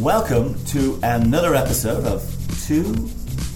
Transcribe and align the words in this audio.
Welcome 0.00 0.62
to 0.66 0.98
another 1.04 1.54
episode 1.54 2.04
of 2.04 2.20
Two 2.66 3.08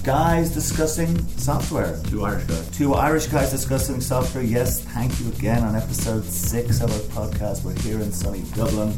Guys 0.04 0.54
Discussing 0.54 1.18
Software. 1.30 2.00
Two 2.04 2.24
Irish 2.24 2.44
guys. 2.44 2.70
Two 2.70 2.94
Irish 2.94 3.26
guys 3.26 3.50
discussing 3.50 4.00
software. 4.00 4.44
Yes, 4.44 4.80
thank 4.80 5.18
you 5.18 5.28
again 5.30 5.64
on 5.64 5.74
episode 5.74 6.22
six 6.22 6.80
of 6.80 6.92
our 6.92 7.26
podcast. 7.26 7.64
We're 7.64 7.74
here 7.80 8.00
in 8.00 8.12
sunny 8.12 8.44
Dublin. 8.54 8.90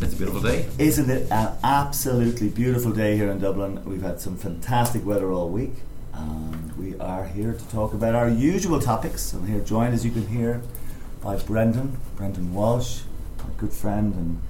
It's 0.00 0.14
a 0.14 0.16
beautiful 0.16 0.40
day. 0.40 0.68
Isn't 0.78 1.10
it 1.10 1.32
an 1.32 1.52
absolutely 1.64 2.48
beautiful 2.48 2.92
day 2.92 3.16
here 3.16 3.32
in 3.32 3.40
Dublin? 3.40 3.84
We've 3.84 4.02
had 4.02 4.20
some 4.20 4.36
fantastic 4.36 5.04
weather 5.04 5.32
all 5.32 5.48
week, 5.48 5.72
and 6.14 6.76
we 6.78 6.96
are 7.00 7.26
here 7.26 7.54
to 7.54 7.68
talk 7.70 7.92
about 7.92 8.14
our 8.14 8.28
usual 8.28 8.78
topics. 8.78 9.32
I'm 9.32 9.48
here 9.48 9.60
joined, 9.60 9.94
as 9.94 10.04
you 10.04 10.12
can 10.12 10.28
hear, 10.28 10.62
by 11.20 11.38
Brendan, 11.38 11.98
Brendan 12.14 12.54
Walsh, 12.54 13.00
my 13.38 13.50
good 13.58 13.72
friend 13.72 14.14
and 14.14 14.40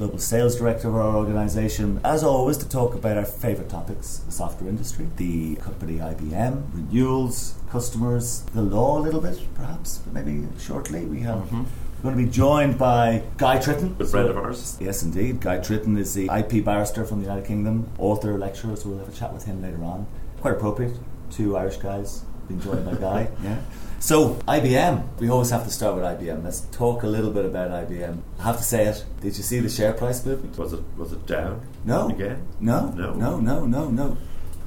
global 0.00 0.18
sales 0.18 0.56
director 0.56 0.88
of 0.88 0.94
our 0.94 1.14
organisation, 1.14 2.00
as 2.04 2.24
always, 2.24 2.56
to 2.56 2.66
talk 2.66 2.94
about 2.94 3.18
our 3.18 3.24
favourite 3.26 3.68
topics 3.68 4.20
the 4.20 4.32
software 4.32 4.70
industry, 4.70 5.06
the 5.16 5.56
company 5.56 5.98
IBM, 5.98 6.62
renewals, 6.72 7.56
customers, 7.70 8.40
the 8.54 8.62
law 8.62 8.98
a 8.98 9.02
little 9.02 9.20
bit, 9.20 9.38
perhaps, 9.54 9.98
but 9.98 10.14
maybe 10.14 10.48
shortly. 10.58 11.04
We 11.04 11.20
have. 11.20 11.40
Mm-hmm. 11.40 11.64
We're 12.02 12.12
going 12.12 12.16
to 12.16 12.24
be 12.24 12.30
joined 12.30 12.78
by 12.78 13.22
Guy 13.36 13.58
Tritton. 13.58 13.98
Good 13.98 14.08
friend 14.08 14.30
of 14.30 14.38
ours. 14.38 14.78
Yes, 14.80 15.02
indeed. 15.02 15.38
Guy 15.42 15.58
Tritton 15.58 15.98
is 15.98 16.14
the 16.14 16.30
IP 16.34 16.64
barrister 16.64 17.04
from 17.04 17.18
the 17.18 17.26
United 17.26 17.46
Kingdom, 17.46 17.92
author, 17.98 18.38
lecturer, 18.38 18.76
so 18.76 18.88
we'll 18.88 19.00
have 19.00 19.08
a 19.10 19.12
chat 19.12 19.34
with 19.34 19.44
him 19.44 19.60
later 19.60 19.84
on. 19.84 20.06
Quite 20.40 20.54
appropriate. 20.54 20.94
Two 21.30 21.58
Irish 21.58 21.76
guys 21.76 22.22
being 22.48 22.58
joined 22.62 22.86
by 22.86 22.94
Guy. 22.94 23.28
Yeah. 23.44 23.60
So, 24.02 24.36
IBM. 24.48 25.18
We 25.18 25.28
always 25.28 25.50
have 25.50 25.64
to 25.64 25.70
start 25.70 25.94
with 25.94 26.04
IBM. 26.04 26.42
Let's 26.42 26.62
talk 26.72 27.02
a 27.02 27.06
little 27.06 27.30
bit 27.30 27.44
about 27.44 27.70
IBM. 27.70 28.22
I 28.38 28.42
have 28.42 28.56
to 28.56 28.62
say 28.62 28.86
it. 28.86 29.04
Did 29.20 29.36
you 29.36 29.42
see 29.42 29.60
the 29.60 29.68
share 29.68 29.92
price 29.92 30.24
movement? 30.24 30.56
Was 30.56 30.72
it 30.72 30.80
was 30.96 31.12
it 31.12 31.26
down? 31.26 31.60
No. 31.84 32.08
Again? 32.08 32.48
No. 32.60 32.88
No. 32.92 33.12
No, 33.12 33.38
no, 33.38 33.66
no, 33.66 33.90
no. 33.90 34.16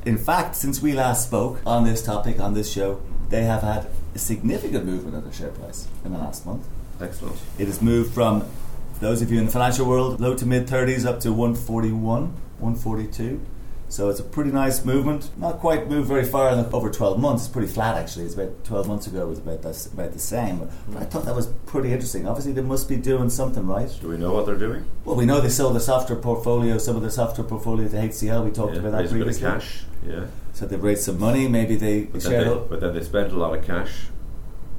In 0.05 0.19
fact, 0.19 0.55
since 0.55 0.83
we 0.83 0.93
last 0.93 1.25
spoke 1.25 1.59
on 1.65 1.83
this 1.83 2.03
topic, 2.03 2.39
on 2.39 2.53
this 2.53 2.71
show, 2.71 3.01
they 3.29 3.41
have 3.45 3.63
had 3.63 3.87
a 4.13 4.19
significant 4.19 4.85
movement 4.85 5.17
of 5.17 5.23
their 5.23 5.33
share 5.33 5.49
price 5.49 5.87
in 6.05 6.11
the 6.11 6.19
last 6.19 6.45
month. 6.45 6.67
Excellent. 7.01 7.37
It 7.57 7.65
has 7.65 7.81
moved 7.81 8.13
from, 8.13 8.45
those 8.99 9.23
of 9.23 9.31
you 9.31 9.39
in 9.39 9.47
the 9.47 9.51
financial 9.51 9.87
world, 9.87 10.21
low 10.21 10.35
to 10.35 10.45
mid 10.45 10.67
30s 10.67 11.07
up 11.07 11.19
to 11.21 11.33
141, 11.33 12.25
142. 12.59 13.41
So 13.93 14.09
it's 14.09 14.19
a 14.19 14.23
pretty 14.23 14.49
nice 14.49 14.83
movement. 14.83 15.29
Not 15.37 15.59
quite 15.59 15.87
moved 15.87 16.07
very 16.07 16.25
far 16.25 16.49
in 16.49 16.57
the, 16.57 16.67
over 16.71 16.89
12 16.89 17.19
months. 17.19 17.43
It's 17.45 17.53
pretty 17.53 17.67
flat 17.71 17.95
actually. 17.95 18.25
It's 18.25 18.33
about 18.33 18.63
12 18.63 18.87
months 18.87 19.05
ago. 19.05 19.21
It 19.21 19.27
was 19.29 19.37
about 19.37 19.61
this, 19.61 19.85
about 19.85 20.13
the 20.13 20.17
same. 20.19 20.57
But, 20.57 20.71
but 20.87 21.01
I 21.03 21.05
thought 21.05 21.25
that 21.25 21.35
was 21.35 21.45
pretty 21.67 21.93
interesting. 21.93 22.27
Obviously, 22.27 22.53
they 22.53 22.63
must 22.63 22.89
be 22.89 22.95
doing 22.95 23.29
something 23.29 23.67
right. 23.67 23.95
Do 24.01 24.07
we 24.07 24.17
know 24.17 24.33
what 24.33 24.47
they're 24.47 24.55
doing? 24.57 24.85
Well, 25.05 25.15
we 25.15 25.27
know 25.27 25.41
they 25.41 25.49
sold 25.49 25.75
the 25.75 25.79
software 25.79 26.17
portfolio, 26.17 26.79
some 26.79 26.95
of 26.95 27.03
the 27.03 27.11
software 27.11 27.47
portfolio 27.47 27.87
to 27.87 27.95
HCL. 27.95 28.43
We 28.43 28.49
talked 28.49 28.73
Yeah, 28.73 28.79
about 28.79 28.93
that 28.93 29.01
raised 29.01 29.11
a 29.11 29.15
bit 29.19 29.27
of 29.27 29.39
previously. 29.39 29.47
cash. 29.47 29.83
Yeah. 30.03 30.25
So 30.53 30.65
they've 30.65 30.81
raised 30.83 31.03
some 31.03 31.19
money. 31.19 31.47
Maybe 31.47 31.75
they 31.75 32.05
But 32.05 32.23
shared. 32.23 32.47
they, 32.47 32.61
but 32.71 32.79
then 32.81 32.95
they 32.95 33.03
spent 33.03 33.31
a 33.31 33.37
lot 33.37 33.55
of 33.55 33.63
cash. 33.63 34.07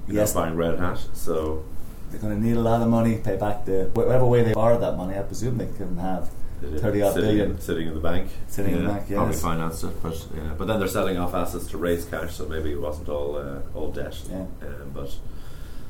You 0.09 0.15
Yes. 0.15 0.35
know, 0.35 0.41
buying 0.41 0.57
Red 0.57 0.81
Hat. 0.81 0.99
So 1.13 1.63
They're 2.11 2.19
going 2.21 2.35
to 2.35 2.45
need 2.45 2.57
a 2.57 2.61
lot 2.61 2.83
of 2.83 2.89
money. 2.89 3.15
to 3.15 3.23
Pay 3.23 3.37
back 3.37 3.65
the 3.65 3.91
whatever 3.95 4.27
way 4.27 4.43
they 4.43 4.55
borrowed 4.55 4.83
that 4.83 4.97
money. 4.97 5.17
I 5.17 5.23
presume 5.23 5.59
they 5.59 5.69
can 5.77 5.99
have 5.99 6.31
30 6.79 7.03
odd 7.03 7.15
sitting, 7.15 7.31
billion. 7.31 7.61
sitting 7.61 7.89
in 7.89 7.95
the 7.95 8.01
bank. 8.01 8.29
Sitting 8.49 8.73
in 8.75 8.85
the 8.85 8.89
Yeah, 8.91 8.97
bank, 8.97 9.09
Probably 9.15 9.37
financed 9.37 9.85
it, 9.85 10.03
but 10.03 10.27
yeah. 10.37 10.55
But 10.57 10.67
then 10.67 10.79
they're 10.79 10.89
selling 10.89 11.17
off 11.19 11.35
assets 11.35 11.67
to 11.69 11.79
raise 11.79 12.05
cash, 12.05 12.35
so 12.35 12.47
maybe 12.49 12.73
it 12.73 12.81
wasn't 12.81 13.09
all 13.09 13.37
uh, 13.37 13.61
all 13.75 13.91
debt. 13.93 14.17
Yeah. 14.31 14.37
Um, 14.39 14.91
but 14.93 15.15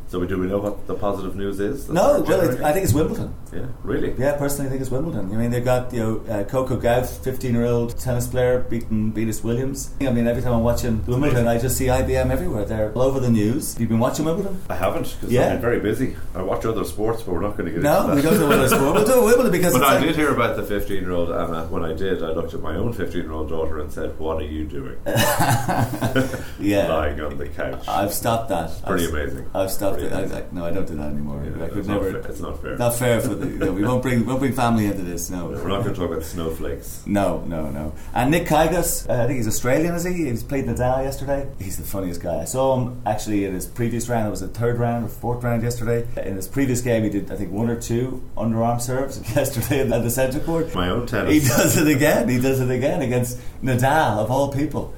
so 0.08 0.19
we 0.20 0.27
do 0.27 0.38
we 0.38 0.47
know 0.47 0.58
what 0.58 0.86
the 0.86 0.94
positive 0.94 1.34
news 1.36 1.60
is? 1.60 1.88
No, 1.88 2.20
well. 2.20 2.64
I 2.64 2.72
think 2.72 2.84
it's 2.84 2.92
Wimbledon. 2.92 3.34
yeah, 3.52 3.66
really. 3.83 4.14
Yeah, 4.19 4.36
personally, 4.36 4.69
I 4.69 4.70
think 4.70 4.83
it's 4.83 4.91
Wimbledon. 4.91 5.33
I 5.33 5.36
mean, 5.36 5.50
they've 5.50 5.64
got 5.64 5.92
you 5.92 6.00
know 6.00 6.33
uh, 6.33 6.44
Coco 6.44 6.78
Gauff, 6.78 7.22
fifteen-year-old 7.24 7.98
tennis 7.98 8.27
player, 8.27 8.61
beating 8.61 9.12
Venus 9.12 9.42
Williams. 9.42 9.91
I 10.00 10.11
mean, 10.11 10.27
every 10.27 10.42
time 10.42 10.52
I'm 10.55 10.62
watching 10.62 11.05
Wimbledon, 11.06 11.48
I 11.48 11.58
just 11.58 11.77
see 11.77 11.86
IBM 11.86 12.30
everywhere. 12.30 12.64
They're 12.64 12.92
all 12.92 13.02
over 13.02 13.20
the 13.20 13.30
news. 13.30 13.73
You've 13.74 13.83
you 13.83 13.86
been 13.89 13.98
watching 13.98 14.24
Wimbledon? 14.24 14.61
I 14.70 14.77
haven't 14.77 15.14
because 15.20 15.33
Yeah. 15.33 15.42
I've 15.46 15.52
been 15.52 15.61
very 15.61 15.80
busy. 15.80 16.17
I 16.34 16.42
watch 16.42 16.64
other 16.64 16.84
sports, 16.84 17.23
but 17.23 17.33
we're 17.34 17.40
not 17.40 17.56
going 17.56 17.67
to 17.67 17.73
get 17.73 17.83
No, 17.83 18.00
into 18.02 18.06
that. 18.06 18.08
No, 18.08 18.14
we 18.17 18.23
don't 18.23 18.34
do 18.34 18.48
Wimbledon 18.48 18.68
sport. 18.79 18.95
We'll 18.95 19.05
do 19.06 19.24
Wimbledon 19.24 19.52
because 19.52 19.73
But 19.79 19.83
I 19.83 19.95
like, 19.95 20.05
did 20.06 20.17
hear 20.17 20.33
about 20.33 20.56
the 20.56 20.62
15 20.62 21.00
year 21.02 21.11
old, 21.12 21.30
and 21.30 21.55
uh, 21.55 21.64
when 21.67 21.84
I 21.84 21.92
did, 21.92 22.23
I 22.23 22.30
looked 22.33 22.55
at 22.55 22.61
my 22.61 22.77
own 22.77 22.92
15 22.92 23.23
year 23.23 23.33
old 23.33 23.48
daughter 23.48 23.79
and 23.80 23.90
said, 23.92 24.18
What 24.18 24.39
are 24.40 24.46
you 24.46 24.64
doing? 24.64 24.96
yeah. 25.06 26.89
Lying 26.89 27.20
on 27.20 27.36
the 27.39 27.48
couch. 27.48 27.86
I've 27.89 28.12
stopped 28.12 28.48
that. 28.50 28.70
Pretty 28.86 29.06
I've, 29.06 29.12
amazing. 29.14 29.50
I've 29.55 29.70
stopped 29.70 29.93
I 29.94 30.24
like, 30.24 30.52
no, 30.52 30.64
I 30.64 30.70
don't 30.70 30.86
do 30.86 30.96
that 30.96 31.10
anymore. 31.10 31.42
Yeah, 31.44 31.64
I 31.64 31.68
could 31.68 31.78
it's, 31.78 31.88
never. 31.88 32.12
not 32.12 32.22
fair. 32.22 32.30
it's 32.30 32.40
not 32.40 32.62
fair. 32.62 32.77
Not 32.77 32.94
fair 32.94 33.20
for 33.20 33.34
the. 33.34 33.46
Know, 33.46 33.72
we 33.72 33.84
won't 33.84 34.02
bring 34.02 34.27
won't 34.27 34.40
bring 34.40 34.52
family 34.52 34.86
into 34.86 35.02
this. 35.02 35.30
No, 35.30 35.46
We're 35.46 35.68
not 35.68 35.82
going 35.82 35.94
to 35.94 36.00
talk 36.00 36.10
about 36.10 36.24
snowflakes. 36.24 37.02
No, 37.06 37.40
no, 37.46 37.70
no. 37.70 37.92
And 38.14 38.30
Nick 38.30 38.46
Kyrgios, 38.46 39.08
uh, 39.08 39.22
I 39.22 39.27
think 39.27 39.38
he's 39.38 39.48
Australian, 39.48 39.94
is 39.94 40.05
he? 40.05 40.12
He's 40.12 40.42
played 40.42 40.66
Nadal 40.66 41.05
yesterday. 41.05 41.48
He's 41.58 41.77
the 41.77 41.84
funniest 41.84 42.20
guy. 42.20 42.40
I 42.40 42.44
saw 42.44 42.77
him 42.78 43.00
actually 43.06 43.44
in 43.44 43.55
his 43.55 43.66
previous 43.66 44.08
round. 44.08 44.27
It 44.27 44.30
was 44.30 44.40
the 44.40 44.48
third 44.48 44.78
round 44.78 45.05
or 45.05 45.08
fourth 45.08 45.42
round 45.42 45.62
yesterday. 45.62 46.06
In 46.16 46.36
his 46.36 46.48
previous 46.48 46.80
game, 46.80 47.05
he 47.05 47.11
did 47.11 47.30
I 47.30 47.36
think 47.36 47.52
one 47.52 47.70
or 47.70 47.80
two 47.80 48.22
underarm 48.36 48.80
serves 48.80 49.18
yesterday 49.36 49.80
at 49.90 50.02
the 50.02 50.11
centre 50.11 50.40
court. 50.40 50.74
My 50.74 50.88
own 50.88 51.06
tennis. 51.06 51.32
He 51.32 51.40
does 51.48 51.76
it 51.76 51.88
again. 51.94 52.28
He 52.28 52.40
does 52.40 52.61
it 52.61 52.70
again 52.70 53.02
against 53.02 53.38
Nadal 53.62 54.18
of 54.18 54.30
all 54.30 54.52
people, 54.52 54.94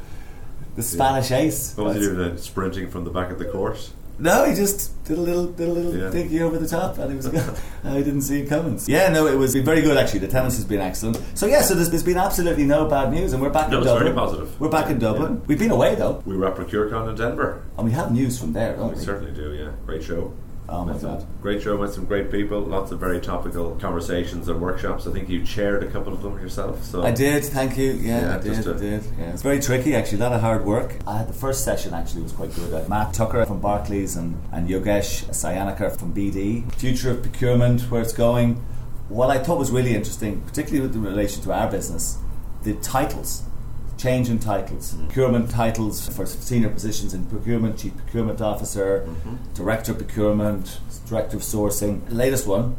the 0.74 0.82
Spanish 0.82 1.30
ace. 1.30 1.76
What 1.76 1.88
was 1.88 1.96
he 1.96 2.02
doing? 2.02 2.36
Sprinting 2.38 2.90
from 2.90 3.04
the 3.04 3.10
back 3.10 3.30
of 3.30 3.38
the 3.38 3.44
court? 3.46 3.90
No, 4.18 4.44
he 4.44 4.54
just 4.54 4.92
did 5.04 5.18
a 5.18 5.20
little, 5.20 5.46
did 5.46 5.68
a 5.68 5.72
little 5.72 5.94
Yeah. 5.96 6.10
dinky 6.10 6.40
over 6.42 6.58
the 6.58 6.66
top, 6.66 6.98
and 6.98 7.10
he 7.10 7.16
was. 7.16 7.28
gone. 7.36 7.54
I 7.84 8.02
didn't 8.02 8.22
see 8.22 8.40
it 8.40 8.48
coming. 8.48 8.80
Yeah, 8.86 9.08
no, 9.10 9.26
it 9.26 9.36
was 9.36 9.52
been 9.54 9.64
very 9.64 9.80
good 9.82 9.96
actually. 9.96 10.20
The 10.20 10.28
tennis 10.28 10.56
has 10.56 10.64
been 10.64 10.80
excellent. 10.80 11.20
So 11.34 11.46
yeah, 11.46 11.62
so 11.62 11.74
there's, 11.74 11.90
there's 11.90 12.02
been 12.02 12.16
absolutely 12.16 12.64
no 12.64 12.86
bad 12.86 13.12
news, 13.12 13.32
and 13.32 13.40
we're 13.42 13.50
back 13.50 13.70
No, 13.70 13.76
in 13.78 13.82
it's 13.82 13.92
Dublin. 13.92 14.04
very 14.04 14.16
positive. 14.16 14.60
We're 14.60 14.68
back 14.68 14.86
in 14.86 15.00
Yeah. 15.00 15.08
Dublin. 15.12 15.42
We've 15.46 15.58
been 15.58 15.70
away 15.70 15.94
though, 15.94 16.22
We 16.26 16.36
were 16.36 16.46
at 16.48 16.56
ProcureCon 16.56 17.10
in 17.10 17.14
Denver. 17.16 17.62
and 17.76 17.86
we 17.86 17.92
have 17.92 18.10
news 18.12 18.38
from 18.38 18.52
there, 18.52 18.74
don't 18.76 18.90
We 18.92 18.98
we? 18.98 19.04
certainly 19.04 19.32
do, 19.32 19.52
yeah. 19.54 19.70
Great 19.86 20.02
show. 20.02 20.32
Oh 20.68 20.84
my 20.84 20.98
God. 20.98 21.24
Great 21.40 21.62
show, 21.62 21.76
with 21.76 21.94
some 21.94 22.06
great 22.06 22.30
people, 22.30 22.60
lots 22.60 22.90
of 22.90 22.98
very 22.98 23.20
topical 23.20 23.76
conversations 23.76 24.48
and 24.48 24.60
workshops. 24.60 25.06
I 25.06 25.12
think 25.12 25.28
you 25.28 25.44
chaired 25.44 25.84
a 25.84 25.86
couple 25.86 26.12
of 26.12 26.22
them 26.22 26.38
yourself. 26.40 26.82
So 26.82 27.04
I 27.04 27.12
did, 27.12 27.44
thank 27.44 27.78
you. 27.78 27.92
Yeah, 27.92 28.22
Yeah, 28.22 28.36
I 28.36 28.38
did, 28.38 28.54
just 28.54 28.68
I 28.68 28.72
did. 28.72 29.04
Yeah. 29.18 29.32
It's 29.32 29.42
very 29.42 29.60
tricky 29.60 29.94
actually, 29.94 30.18
a 30.18 30.22
lot 30.22 30.32
of 30.32 30.40
hard 30.40 30.64
work. 30.64 30.96
I 31.06 31.18
had 31.18 31.28
the 31.28 31.32
first 31.32 31.64
session 31.64 31.94
actually 31.94 32.22
was 32.22 32.32
quite 32.32 32.52
good. 32.54 32.74
I 32.74 32.80
had 32.80 32.88
Matt 32.88 33.14
Tucker 33.14 33.46
from 33.46 33.60
Barclays 33.60 34.16
and, 34.16 34.40
and 34.52 34.68
Yogesh 34.68 35.26
Sayanakar 35.26 35.96
from 35.98 36.12
BD. 36.12 36.70
Future 36.74 37.12
of 37.12 37.22
procurement, 37.22 37.82
where 37.82 38.02
it's 38.02 38.12
going. 38.12 38.56
What 39.08 39.30
I 39.30 39.38
thought 39.38 39.58
was 39.58 39.70
really 39.70 39.94
interesting, 39.94 40.40
particularly 40.40 40.84
with 40.84 40.96
in 40.96 41.02
relation 41.04 41.42
to 41.44 41.52
our 41.52 41.70
business, 41.70 42.18
the 42.62 42.74
titles. 42.74 43.44
Change 43.98 44.28
in 44.28 44.38
titles. 44.38 44.92
Mm-hmm. 44.92 45.06
Procurement 45.06 45.50
titles 45.50 46.08
for 46.08 46.26
senior 46.26 46.68
positions 46.68 47.14
in 47.14 47.24
procurement, 47.26 47.78
chief 47.78 47.96
procurement 47.96 48.40
officer, 48.40 49.06
mm-hmm. 49.06 49.36
director 49.54 49.92
of 49.92 49.98
procurement, 49.98 50.78
director 51.08 51.36
of 51.36 51.42
sourcing. 51.42 52.02
Latest 52.10 52.46
one, 52.46 52.76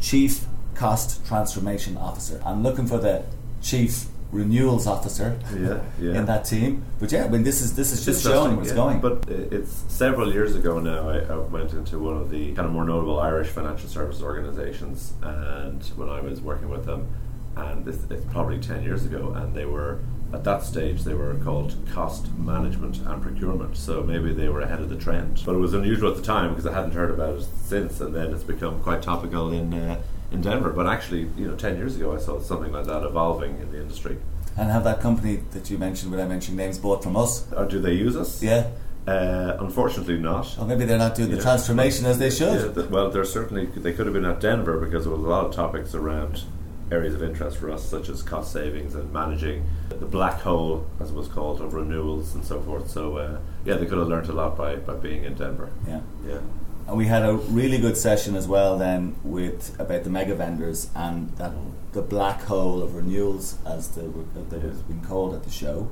Chief 0.00 0.46
Cost 0.74 1.24
Transformation 1.26 1.96
Officer. 1.96 2.40
I'm 2.44 2.62
looking 2.62 2.86
for 2.86 2.98
the 2.98 3.24
Chief 3.62 4.06
Renewals 4.32 4.86
Officer 4.86 5.38
Yeah, 5.52 5.80
yeah. 6.00 6.18
in 6.18 6.26
that 6.26 6.44
team. 6.44 6.84
But 6.98 7.10
yeah, 7.10 7.24
I 7.24 7.28
mean, 7.28 7.42
this 7.42 7.60
is 7.60 7.74
this 7.74 7.92
is 7.92 8.04
just 8.04 8.22
showing 8.22 8.52
where 8.52 8.62
it's 8.62 8.70
yeah. 8.70 8.76
going. 8.76 9.00
But 9.00 9.28
it's 9.28 9.84
several 9.88 10.32
years 10.32 10.54
ago 10.54 10.78
now. 10.78 11.08
I, 11.08 11.18
I 11.18 11.36
went 11.36 11.72
into 11.72 11.98
one 11.98 12.16
of 12.16 12.30
the 12.30 12.54
kind 12.54 12.66
of 12.66 12.72
more 12.72 12.84
notable 12.84 13.18
Irish 13.20 13.48
financial 13.48 13.88
services 13.88 14.22
organisations, 14.22 15.14
and 15.22 15.82
when 15.96 16.08
I 16.08 16.20
was 16.20 16.40
working 16.40 16.68
with 16.68 16.84
them, 16.86 17.08
and 17.56 17.86
it's, 17.88 18.04
it's 18.10 18.24
probably 18.32 18.58
ten 18.58 18.82
years 18.82 19.04
ago, 19.04 19.32
and 19.32 19.54
they 19.54 19.66
were 19.66 19.98
at 20.32 20.44
that 20.44 20.62
stage 20.62 21.02
they 21.02 21.14
were 21.14 21.34
called 21.36 21.74
cost 21.92 22.32
management 22.36 22.98
and 22.98 23.22
procurement. 23.22 23.76
So 23.76 24.02
maybe 24.02 24.32
they 24.32 24.48
were 24.48 24.60
ahead 24.60 24.80
of 24.80 24.88
the 24.88 24.96
trend. 24.96 25.42
But 25.44 25.54
it 25.54 25.58
was 25.58 25.74
unusual 25.74 26.10
at 26.10 26.16
the 26.16 26.22
time 26.22 26.50
because 26.50 26.66
I 26.66 26.72
hadn't 26.72 26.92
heard 26.92 27.10
about 27.10 27.36
it 27.40 27.46
since, 27.64 28.00
and 28.00 28.14
then 28.14 28.32
it's 28.32 28.44
become 28.44 28.80
quite 28.80 29.02
topical 29.02 29.52
in. 29.52 29.74
Uh, 29.74 30.00
in 30.32 30.40
Denver, 30.42 30.70
but 30.70 30.86
actually, 30.86 31.22
you 31.36 31.48
know, 31.48 31.56
ten 31.56 31.76
years 31.76 31.96
ago, 31.96 32.14
I 32.14 32.18
saw 32.18 32.38
something 32.40 32.70
like 32.70 32.86
that 32.86 33.02
evolving 33.02 33.58
in 33.60 33.72
the 33.72 33.80
industry. 33.80 34.16
and 34.56 34.70
have 34.70 34.84
that 34.84 35.00
company 35.00 35.40
that 35.50 35.68
you 35.70 35.76
mentioned, 35.76 36.12
when 36.12 36.20
i 36.20 36.24
mentioned 36.24 36.56
names, 36.56 36.78
bought 36.78 37.02
from 37.02 37.16
us. 37.16 37.52
Or 37.52 37.64
do 37.64 37.80
they 37.80 37.94
use 37.94 38.14
us? 38.16 38.40
Yeah. 38.40 38.68
Uh, 39.08 39.56
unfortunately, 39.58 40.18
not. 40.18 40.56
Or 40.56 40.66
maybe 40.66 40.84
they're 40.84 40.98
not 40.98 41.16
doing 41.16 41.30
the 41.30 41.36
Yeah. 41.36 41.42
transformation 41.42 42.06
as 42.06 42.18
they 42.20 42.26
Yeah, 42.28 42.58
should. 42.60 42.74
th- 42.76 42.90
well, 42.90 43.10
there's 43.10 43.32
certainly 43.32 43.66
they 43.74 43.92
could 43.92 44.06
have 44.06 44.12
been 44.14 44.24
at 44.24 44.38
Denver 44.40 44.78
because 44.78 45.02
there 45.04 45.12
was 45.12 45.24
a 45.24 45.28
lot 45.28 45.46
of 45.46 45.52
topics 45.52 45.96
around 45.96 46.44
areas 46.90 47.14
of 47.14 47.22
interest 47.22 47.58
for 47.58 47.70
us, 47.70 47.84
such 47.88 48.08
as 48.08 48.22
cost 48.22 48.52
savings 48.52 48.94
and 48.94 49.12
managing 49.12 49.64
the 49.88 50.06
black 50.06 50.40
hole, 50.40 50.86
as 51.00 51.10
it 51.10 51.14
was 51.14 51.28
called, 51.28 51.60
of 51.60 51.74
renewals 51.74 52.34
and 52.34 52.44
so 52.44 52.60
forth. 52.60 52.90
So, 52.90 53.16
uh, 53.18 53.38
yeah, 53.64 53.74
they 53.74 53.86
could 53.86 53.98
have 53.98 54.08
learnt 54.08 54.28
a 54.28 54.32
lot 54.32 54.56
by, 54.56 54.76
by 54.76 54.94
being 54.94 55.24
in 55.24 55.34
Denver. 55.34 55.70
Yeah. 55.86 56.00
Yeah. 56.26 56.40
And 56.88 56.96
we 56.96 57.06
had 57.06 57.22
a 57.24 57.34
really 57.34 57.78
good 57.78 57.96
session 57.96 58.34
as 58.34 58.48
well 58.48 58.76
then 58.76 59.14
with 59.22 59.78
about 59.78 60.02
the 60.02 60.10
mega 60.10 60.34
vendors 60.34 60.90
and 60.96 61.30
that 61.36 61.52
the 61.92 62.02
black 62.02 62.42
hole 62.42 62.82
of 62.82 62.94
renewals 62.96 63.58
as 63.64 63.88
the, 63.90 64.02
that 64.48 64.60
Yeah. 64.60 64.68
was 64.68 64.82
being 64.82 65.02
called 65.02 65.34
at 65.34 65.44
the 65.44 65.50
show. 65.50 65.88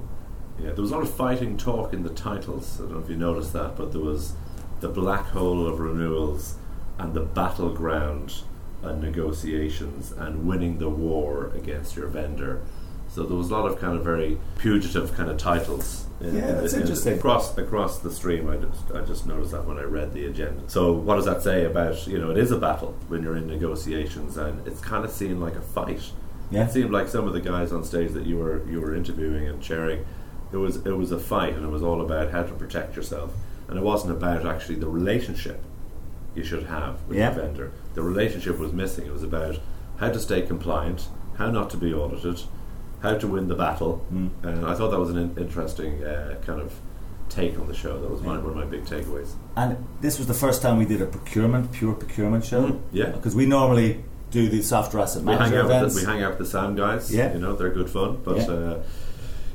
Yeah, 0.59 0.73
there 0.73 0.83
was 0.83 0.91
a 0.91 0.95
lot 0.97 1.05
of 1.05 1.15
fighting 1.15 1.57
talk 1.57 1.93
in 1.93 2.03
the 2.03 2.11
titles. 2.11 2.81
I 2.81 2.83
don't 2.85 2.95
know 2.95 2.99
if 2.99 3.09
you 3.09 3.17
noticed 3.17 3.53
that, 3.53 3.77
but 3.77 3.93
there 3.93 4.01
was 4.01 4.33
the 4.81 4.89
black 4.89 5.27
hole 5.27 5.69
of 5.69 5.79
renewals 5.79 6.57
and 6.99 7.15
the 7.15 7.21
battleground 7.21 8.43
and 8.83 9.03
negotiations 9.03 10.13
and 10.13 10.47
winning 10.47 10.79
the 10.79 10.89
war 10.89 11.51
against 11.55 11.97
your 11.97 12.07
vendor. 12.07 12.63
So 13.09 13.25
there 13.25 13.37
was 13.37 13.51
a 13.51 13.55
lot 13.55 13.71
of 13.71 13.81
kind 13.81 13.97
of 13.97 14.05
very 14.05 14.39
pugitive 14.59 15.15
kind 15.15 15.31
of 15.31 15.39
titles. 15.39 16.07
In, 16.21 16.37
yeah, 16.37 16.53
that's 16.53 16.75
in, 16.75 16.83
interesting. 16.83 17.19
Across 17.19 17.57
across 17.57 17.99
the 18.01 18.11
stream, 18.11 18.49
I 18.49 18.57
just 18.57 18.93
I 18.93 19.01
just 19.03 19.27
noticed 19.27 19.53
that 19.53 19.65
when 19.65 19.79
I 19.79 19.83
read 19.83 20.13
the 20.13 20.27
agenda. 20.27 20.69
So 20.69 20.93
what 20.93 21.17
does 21.17 21.25
that 21.25 21.43
say 21.43 21.65
about 21.65 22.07
you 22.07 22.19
know 22.19 22.31
it 22.31 22.39
is 22.39 22.51
a 22.51 22.59
battle 22.59 22.95
when 23.09 23.23
you're 23.23 23.37
in 23.37 23.47
negotiations 23.47 24.37
and 24.37 24.67
it's 24.67 24.81
kind 24.81 25.05
of 25.05 25.11
seen 25.11 25.41
like 25.41 25.55
a 25.55 25.61
fight. 25.61 26.13
Yeah. 26.51 26.65
It 26.65 26.73
seemed 26.73 26.91
like 26.91 27.09
some 27.09 27.27
of 27.27 27.35
the 27.35 27.41
guys 27.41 27.73
on 27.73 27.85
stage 27.85 28.13
that 28.13 28.27
you 28.27 28.37
were 28.39 28.69
you 28.69 28.81
were 28.81 28.95
interviewing 28.95 29.49
and 29.49 29.65
sharing, 29.65 30.05
it 30.53 30.57
was 30.57 30.77
it 30.77 30.97
was 30.97 31.11
a 31.13 31.19
fight 31.19 31.55
and 31.55 31.65
it 31.65 31.71
was 31.71 31.83
all 31.83 32.01
about 32.01 32.31
how 32.31 32.43
to 32.43 32.53
protect 32.53 32.97
yourself 32.97 33.35
and 33.69 33.79
it 33.79 33.83
wasn't 33.83 34.13
about 34.13 34.47
actually 34.47 34.77
the 34.77 34.89
relationship 34.89 35.63
you 36.35 36.45
should 36.45 36.65
have 36.65 37.03
with 37.09 37.19
yeah. 37.19 37.31
the 37.31 37.43
vendor. 37.43 37.73
The 37.95 38.03
relationship 38.03 38.59
was 38.59 38.73
missing. 38.73 39.07
It 39.07 39.13
was 39.13 39.23
about 39.23 39.59
how 39.99 40.11
to 40.11 40.19
stay 40.19 40.43
compliant, 40.43 41.09
how 41.37 41.51
not 41.51 41.71
to 41.71 41.77
be 41.77 41.93
audited, 41.93 42.43
how 43.03 43.17
to 43.17 43.27
win 43.27 43.49
the 43.49 43.55
battle, 43.55 44.05
mm. 44.13 44.31
and 44.43 44.67
I 44.67 44.75
thought 44.75 44.91
that 44.91 44.99
was 44.99 45.11
an 45.11 45.19
in- 45.19 45.39
interesting 45.39 46.05
uh, 46.05 46.41
kind 46.45 46.61
of 46.61 46.75
take 47.29 47.59
on 47.59 47.67
the 47.69 47.75
show. 47.75 48.01
That 48.01 48.11
was 48.11 48.23
my, 48.23 48.39
one 48.39 48.51
of 48.51 48.57
my 48.57 48.65
big 48.65 48.85
takeaways. 48.85 49.33
And 49.57 49.87
this 50.01 50.19
was 50.19 50.27
the 50.27 50.35
first 50.35 50.63
time 50.63 50.79
we 50.79 50.87
did 50.87 51.03
a 51.03 51.07
procurement, 51.07 51.73
pure 51.73 51.95
procurement 51.95 52.45
show. 52.45 52.69
Mm, 52.69 52.81
yeah, 52.93 53.11
because 53.11 53.35
we 53.35 53.47
normally 53.47 54.03
do 54.31 54.49
the 54.49 54.63
software 54.63 55.03
asset 55.03 55.25
manager 55.25 55.57
we 55.57 55.61
events. 55.61 55.95
The, 55.95 56.01
we 56.01 56.07
hang 56.07 56.23
out 56.23 56.39
with 56.39 56.39
the 56.39 56.47
SAM 56.47 56.75
guys. 56.75 57.13
Yeah, 57.13 57.33
you 57.33 57.39
know 57.39 57.55
they're 57.55 57.71
good 57.71 57.91
fun, 57.91 58.21
but. 58.25 58.39
Yeah. 58.39 58.45
Uh, 58.45 58.83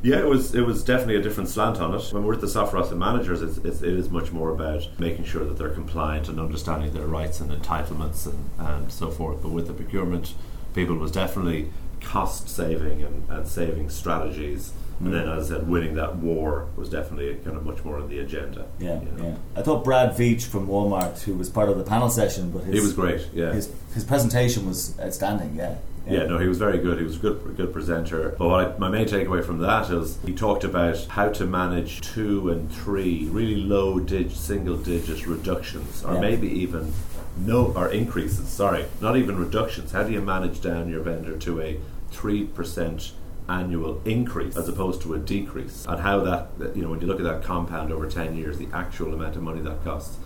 yeah, 0.03 0.19
it 0.19 0.27
was 0.27 0.53
it 0.53 0.65
was 0.65 0.83
definitely 0.83 1.15
a 1.15 1.21
different 1.21 1.50
slant 1.50 1.79
on 1.79 1.95
it. 1.95 2.03
When 2.11 2.25
we're 2.25 2.33
at 2.33 2.41
the 2.41 2.47
software 2.47 2.83
asset 2.83 2.97
managers, 2.97 3.41
it's, 3.41 3.57
it's, 3.59 3.81
it 3.81 3.94
is 3.94 4.09
much 4.09 4.33
more 4.33 4.51
about 4.51 4.88
making 5.00 5.23
sure 5.23 5.45
that 5.45 5.57
they're 5.57 5.69
compliant 5.69 6.27
and 6.27 6.39
understanding 6.39 6.94
their 6.94 7.07
rights 7.07 7.39
and 7.39 7.50
entitlements 7.50 8.25
and, 8.25 8.50
and 8.59 8.91
so 8.91 9.09
forth. 9.09 9.41
But 9.41 9.50
with 9.50 9.67
the 9.67 9.73
procurement 9.73 10.33
people, 10.75 10.97
was 10.97 11.11
definitely 11.11 11.69
cost 12.01 12.50
saving 12.50 13.01
and, 13.01 13.29
and 13.29 13.47
saving 13.47 13.89
strategies. 13.89 14.73
Mm. 15.01 15.05
And 15.05 15.13
then, 15.13 15.29
as 15.29 15.50
I 15.50 15.55
said, 15.55 15.69
winning 15.69 15.95
that 15.95 16.17
war 16.17 16.67
was 16.75 16.89
definitely 16.89 17.35
kind 17.35 17.56
of 17.56 17.65
much 17.65 17.83
more 17.85 17.97
on 17.97 18.09
the 18.09 18.19
agenda. 18.19 18.67
Yeah, 18.79 19.01
you 19.01 19.11
know? 19.11 19.25
yeah. 19.25 19.59
I 19.59 19.63
thought 19.63 19.85
Brad 19.85 20.17
Veach 20.17 20.45
from 20.45 20.67
Walmart, 20.67 21.21
who 21.23 21.35
was 21.35 21.49
part 21.49 21.69
of 21.69 21.77
the 21.77 21.83
panel 21.85 22.09
session, 22.09 22.51
but 22.51 22.63
his, 22.63 22.75
he 22.75 22.81
was 22.81 22.94
great. 22.94 23.27
Yeah, 23.33 23.53
his 23.53 23.73
his 23.94 24.03
presentation 24.03 24.67
was 24.67 24.99
outstanding. 24.99 25.56
Yeah, 25.56 25.77
yeah. 26.07 26.25
no, 26.25 26.38
he 26.38 26.47
was 26.47 26.57
very 26.57 26.77
good. 26.79 26.97
He 26.97 27.03
was 27.03 27.15
a 27.15 27.19
good, 27.19 27.55
good 27.57 27.71
presenter. 27.73 28.35
But 28.38 28.50
I, 28.50 28.77
my 28.77 28.89
main 28.89 29.07
takeaway 29.07 29.44
from 29.44 29.59
that 29.59 29.89
is 29.89 30.17
he 30.25 30.33
talked 30.33 30.63
about 30.63 30.97
how 31.09 31.29
to 31.29 31.45
manage 31.45 32.01
two 32.01 32.50
and 32.50 32.71
three 32.71 33.25
really 33.31 33.55
low 33.55 34.00
dig, 34.00 34.31
single 34.31 34.77
digit 34.77 35.25
reductions, 35.27 36.03
or 36.03 36.15
Yeah. 36.15 36.19
maybe 36.21 36.47
even 36.47 36.94
no 37.38 37.73
or 37.75 37.88
increases. 37.89 38.47
Sorry, 38.50 38.85
not 39.01 39.17
even 39.17 39.38
reductions. 39.38 39.91
How 39.91 40.03
do 40.03 40.11
you 40.11 40.21
manage 40.21 40.61
down 40.61 40.89
your 40.89 41.01
vendor 41.01 41.38
to 41.38 41.61
a 41.61 41.79
three 42.11 42.44
percent 42.45 43.13
annual 43.49 44.01
increase 44.06 44.56
as 44.56 44.69
opposed 44.69 45.01
to 45.01 45.13
a 45.15 45.19
decrease? 45.19 45.85
And 45.88 45.99
how 46.01 46.19
that 46.21 46.49
you 46.75 46.81
know 46.83 46.89
when 46.89 47.01
you 47.01 47.07
look 47.07 47.19
at 47.19 47.25
that 47.25 47.44
compound 47.44 47.91
over 47.91 48.07
ten 48.07 48.35
years, 48.35 48.57
the 48.57 48.67
actual 48.73 49.13
amount 49.13 49.35
of 49.35 49.41
money 49.44 49.61
that 49.61 49.83
costs. 49.83 50.17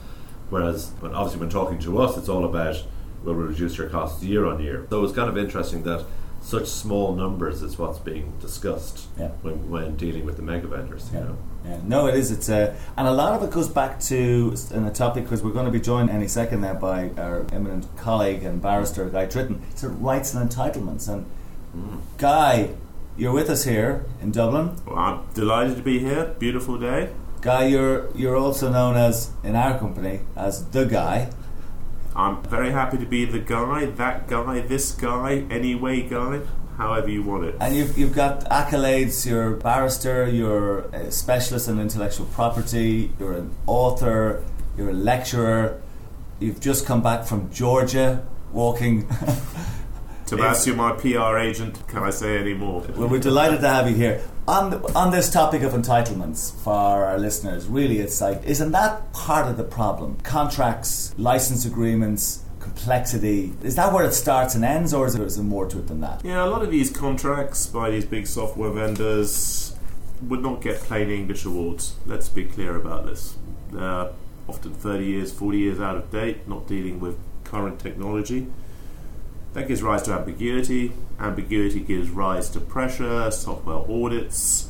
Whereas, 0.49 0.91
when 1.01 1.13
obviously, 1.13 1.41
when 1.41 1.49
talking 1.49 1.77
to 1.79 1.99
us, 2.01 2.17
it's 2.17 2.29
all 2.29 2.45
about 2.45 2.83
will 3.23 3.35
reduce 3.35 3.77
your 3.77 3.89
costs 3.89 4.23
year 4.23 4.45
on 4.45 4.61
year. 4.61 4.85
So 4.89 5.03
it's 5.03 5.13
kind 5.13 5.29
of 5.29 5.37
interesting 5.37 5.83
that 5.83 6.05
such 6.41 6.67
small 6.67 7.13
numbers 7.15 7.61
is 7.61 7.77
what's 7.77 7.99
being 7.99 8.31
discussed 8.39 9.07
Yeah. 9.19 9.29
when, 9.41 9.69
when 9.69 9.95
dealing 9.97 10.25
with 10.25 10.37
the 10.37 10.43
mega 10.43 10.67
vendors. 10.67 11.09
You 11.11 11.19
Yeah. 11.19 11.25
know, 11.25 11.35
Yeah, 11.65 11.77
no, 11.85 12.07
it 12.07 12.15
is. 12.15 12.31
It's 12.31 12.47
a, 12.47 12.73
and 12.95 13.07
a 13.07 13.11
lot 13.11 13.33
of 13.33 13.43
it 13.43 13.51
goes 13.51 13.67
back 13.67 13.99
to 14.01 14.53
in 14.73 14.85
a 14.85 14.91
topic 14.91 15.23
because 15.25 15.43
we're 15.43 15.51
going 15.51 15.65
to 15.65 15.71
be 15.71 15.81
joined 15.81 16.09
any 16.09 16.27
second 16.27 16.61
there 16.61 16.75
by 16.75 17.09
our 17.17 17.45
eminent 17.51 17.87
colleague 17.97 18.43
and 18.43 18.61
barrister 18.61 19.09
Guy 19.09 19.25
Tritton. 19.25 19.59
It's 19.71 19.83
a 19.83 19.89
rights 19.89 20.33
and 20.33 20.49
entitlements. 20.49 21.09
And 21.09 21.25
mm. 21.75 21.99
Guy, 22.17 22.69
you're 23.17 23.33
with 23.33 23.49
us 23.49 23.65
here 23.65 24.05
in 24.21 24.31
Dublin. 24.31 24.75
Well, 24.85 24.97
I'm 24.97 25.19
delighted 25.33 25.75
to 25.77 25.83
be 25.83 25.99
here. 25.99 26.33
Beautiful 26.39 26.77
day. 26.77 27.09
Guy, 27.41 27.65
you're 27.65 28.07
you're 28.15 28.37
also 28.37 28.71
known 28.71 28.95
as 28.95 29.31
in 29.43 29.55
our 29.55 29.77
company 29.77 30.21
as 30.37 30.63
the 30.69 30.85
guy. 30.85 31.29
I'm 32.17 32.41
very 32.41 32.71
happy 32.71 32.97
to 32.97 33.05
be 33.05 33.25
the 33.25 33.37
guy, 33.37 33.85
that 33.85 34.27
guy, 34.27 34.61
this 34.61 34.91
guy, 34.91 35.45
anyway 35.51 36.01
guy, 36.01 36.41
however 36.75 37.09
you 37.09 37.21
want 37.21 37.45
it. 37.45 37.55
And 37.61 37.75
you've, 37.75 37.95
you've 37.95 38.15
got 38.15 38.43
accolades. 38.49 39.23
You're 39.23 39.53
a 39.53 39.57
barrister, 39.57 40.27
you're 40.27 40.79
a 40.95 41.11
specialist 41.11 41.67
in 41.67 41.79
intellectual 41.79 42.25
property, 42.25 43.11
you're 43.19 43.33
an 43.33 43.51
author, 43.67 44.43
you're 44.75 44.89
a 44.89 44.93
lecturer. 44.93 45.79
You've 46.39 46.59
just 46.59 46.87
come 46.87 47.03
back 47.03 47.25
from 47.25 47.51
Georgia 47.53 48.25
walking. 48.51 49.07
Tabasio, 50.27 50.75
my 50.75 50.91
PR 50.91 51.37
agent, 51.37 51.87
can 51.87 52.03
I 52.03 52.09
say 52.09 52.37
any 52.37 52.53
more? 52.53 52.81
well, 52.95 53.07
we're 53.07 53.19
delighted 53.19 53.61
to 53.61 53.67
have 53.69 53.89
you 53.89 53.95
here. 53.95 54.21
On, 54.45 54.69
the, 54.71 54.93
on 54.93 55.11
this 55.11 55.29
topic 55.29 55.61
of 55.61 55.71
entitlements 55.71 56.53
for 56.63 57.05
our 57.05 57.17
listeners, 57.17 57.65
really, 57.67 57.99
it's 57.99 58.19
like, 58.19 58.43
isn't 58.43 58.71
that 58.73 59.13
part 59.13 59.47
of 59.47 59.55
the 59.55 59.63
problem? 59.63 60.17
Contracts, 60.23 61.13
license 61.17 61.65
agreements, 61.65 62.43
complexity. 62.59 63.53
Is 63.63 63.75
that 63.75 63.93
where 63.93 64.05
it 64.05 64.13
starts 64.13 64.53
and 64.53 64.65
ends, 64.65 64.93
or 64.93 65.07
is 65.07 65.15
there 65.15 65.43
more 65.45 65.65
to 65.67 65.79
it 65.79 65.87
than 65.87 66.01
that? 66.01 66.23
Yeah, 66.25 66.43
a 66.43 66.47
lot 66.47 66.61
of 66.61 66.71
these 66.71 66.89
contracts 66.91 67.65
by 67.65 67.89
these 67.89 68.05
big 68.05 68.27
software 68.27 68.71
vendors 68.71 69.75
would 70.21 70.41
not 70.41 70.61
get 70.61 70.77
plain 70.81 71.09
English 71.09 71.45
awards. 71.45 71.95
Let's 72.05 72.27
be 72.27 72.43
clear 72.43 72.75
about 72.75 73.05
this. 73.05 73.37
They're 73.71 74.09
often 74.47 74.73
30 74.73 75.05
years, 75.05 75.31
40 75.31 75.57
years 75.57 75.79
out 75.79 75.95
of 75.95 76.11
date, 76.11 76.47
not 76.47 76.67
dealing 76.67 76.99
with 76.99 77.17
current 77.45 77.79
technology. 77.79 78.47
That 79.57 79.67
gives 79.67 79.81
rise 79.81 80.03
to 80.03 80.13
ambiguity. 80.13 80.91
Ambiguity 81.19 81.79
gives 81.79 82.11
rise 82.11 82.47
to 82.51 82.59
pressure, 82.59 83.31
software 83.31 83.79
audits. 83.89 84.69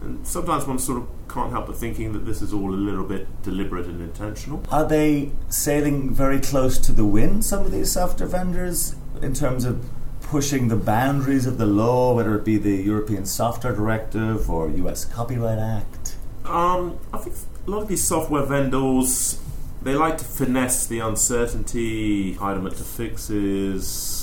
And 0.00 0.26
sometimes 0.26 0.66
one 0.66 0.78
sort 0.78 1.02
of 1.02 1.08
can't 1.28 1.50
help 1.50 1.66
but 1.66 1.76
thinking 1.76 2.14
that 2.14 2.20
this 2.20 2.40
is 2.40 2.50
all 2.50 2.72
a 2.72 2.74
little 2.74 3.04
bit 3.04 3.42
deliberate 3.42 3.84
and 3.84 4.00
intentional. 4.00 4.64
Are 4.70 4.88
they 4.88 5.32
sailing 5.50 6.14
very 6.14 6.40
close 6.40 6.78
to 6.78 6.92
the 6.92 7.04
wind, 7.04 7.44
some 7.44 7.66
of 7.66 7.72
these 7.72 7.92
software 7.92 8.26
vendors, 8.26 8.96
in 9.20 9.34
terms 9.34 9.66
of 9.66 9.84
pushing 10.22 10.68
the 10.68 10.76
boundaries 10.76 11.44
of 11.44 11.58
the 11.58 11.66
law, 11.66 12.14
whether 12.14 12.34
it 12.34 12.42
be 12.42 12.56
the 12.56 12.76
European 12.76 13.26
Software 13.26 13.74
Directive 13.74 14.48
or 14.48 14.70
US 14.70 15.04
Copyright 15.04 15.58
Act? 15.58 16.16
Um, 16.46 16.98
I 17.12 17.18
think 17.18 17.36
a 17.66 17.70
lot 17.70 17.82
of 17.82 17.88
these 17.88 18.02
software 18.02 18.46
vendors 18.46 19.38
they 19.82 19.94
like 19.94 20.18
to 20.18 20.24
finesse 20.24 20.86
the 20.86 21.00
uncertainty, 21.00 22.36
entitlement 22.36 22.76
to 22.76 22.84
fixes, 22.84 24.21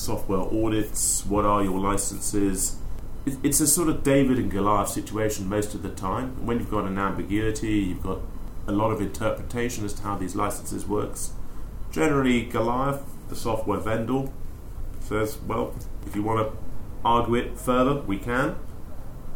software 0.00 0.40
audits. 0.40 1.24
What 1.26 1.44
are 1.44 1.62
your 1.62 1.78
licenses? 1.78 2.76
It's 3.26 3.60
a 3.60 3.66
sort 3.66 3.88
of 3.88 4.02
David 4.02 4.38
and 4.38 4.50
Goliath 4.50 4.88
situation 4.88 5.48
most 5.48 5.74
of 5.74 5.82
the 5.82 5.90
time. 5.90 6.46
When 6.46 6.58
you've 6.58 6.70
got 6.70 6.86
an 6.86 6.98
ambiguity, 6.98 7.78
you've 7.78 8.02
got 8.02 8.20
a 8.66 8.72
lot 8.72 8.90
of 8.90 9.00
interpretation 9.00 9.84
as 9.84 9.92
to 9.94 10.02
how 10.02 10.16
these 10.16 10.34
licenses 10.34 10.86
works. 10.86 11.32
Generally, 11.90 12.46
Goliath, 12.46 13.02
the 13.28 13.36
software 13.36 13.78
vendor, 13.78 14.30
says, 15.00 15.38
"Well, 15.46 15.74
if 16.06 16.16
you 16.16 16.22
want 16.22 16.50
to 16.50 16.56
argue 17.04 17.34
it 17.34 17.58
further, 17.58 18.00
we 18.00 18.16
can." 18.16 18.56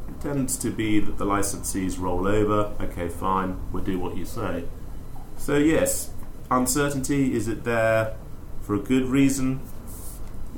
It 0.08 0.20
tends 0.20 0.56
to 0.58 0.70
be 0.70 1.00
that 1.00 1.18
the 1.18 1.26
licensees 1.26 1.98
roll 2.00 2.26
over. 2.26 2.72
Okay, 2.80 3.08
fine, 3.08 3.56
we'll 3.72 3.84
do 3.84 3.98
what 3.98 4.16
you 4.16 4.24
say. 4.24 4.64
So 5.36 5.56
yes, 5.58 6.10
uncertainty 6.50 7.34
is 7.34 7.48
it 7.48 7.64
there 7.64 8.14
for 8.62 8.74
a 8.74 8.78
good 8.78 9.06
reason? 9.06 9.60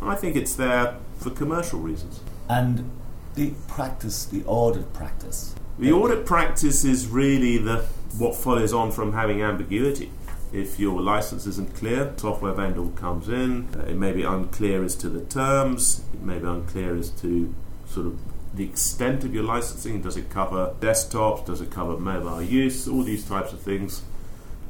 I 0.03 0.15
think 0.15 0.37
it's 0.37 0.55
there 0.55 0.97
for 1.19 1.31
commercial 1.31 1.81
reasons. 1.81 2.21
And 2.49 2.91
the 3.35 3.53
practice, 3.69 4.25
the 4.25 4.45
audit 4.45 4.93
practice. 4.93 5.55
The 5.79 5.93
audit 5.93 6.25
practice 6.25 6.85
is 6.85 7.07
really 7.09 7.59
the 7.59 7.87
what 8.17 8.35
follows 8.35 8.73
on 8.73 8.93
from 8.93 9.13
having 9.13 9.43
ambiguity. 9.43 10.11
If 10.53 10.79
your 10.79 11.03
license 11.03 11.47
isn't 11.47 11.75
clear, 11.75 12.15
software 12.17 12.53
vendor 12.53 12.89
comes 12.97 13.29
in. 13.29 13.69
uh, 13.77 13.81
it 13.81 13.97
may 13.97 14.13
be 14.13 14.23
unclear 14.23 14.85
as 14.85 14.95
to 14.97 15.09
the 15.09 15.21
terms. 15.23 16.05
It 16.15 16.23
may 16.23 16.39
be 16.39 16.47
unclear 16.47 16.97
as 16.97 17.11
to 17.23 17.55
sort 17.87 18.07
of 18.07 18.19
the 18.55 18.65
extent 18.65 19.25
of 19.25 19.35
your 19.35 19.43
licensing. 19.45 20.01
Does 20.01 20.17
it 20.17 20.31
cover 20.31 20.75
desktops? 20.81 21.45
Does 21.45 21.61
it 21.61 21.71
cover 21.71 21.99
mobile 21.99 22.41
use? 22.41 22.89
All 22.89 23.03
these 23.03 23.29
types 23.29 23.53
of 23.53 23.61
things. 23.61 24.03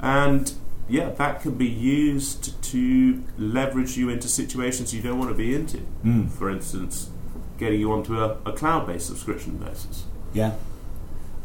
And 0.01 0.53
yeah, 0.89 1.11
that 1.11 1.43
can 1.43 1.55
be 1.55 1.67
used 1.67 2.63
to 2.63 3.23
leverage 3.39 3.97
you 3.97 4.09
into 4.09 4.29
situations 4.29 4.95
you 4.95 5.03
don't 5.03 5.19
want 5.19 5.31
to 5.31 5.37
be 5.37 5.55
into. 5.55 5.79
Mm. 6.05 6.31
For 6.31 6.49
instance, 6.51 7.11
getting 7.59 7.81
you 7.81 7.93
onto 7.93 8.21
a, 8.21 8.39
a 8.45 8.53
cloud-based 8.53 9.07
subscription 9.07 9.57
basis. 9.57 10.05
Yeah. 10.33 10.55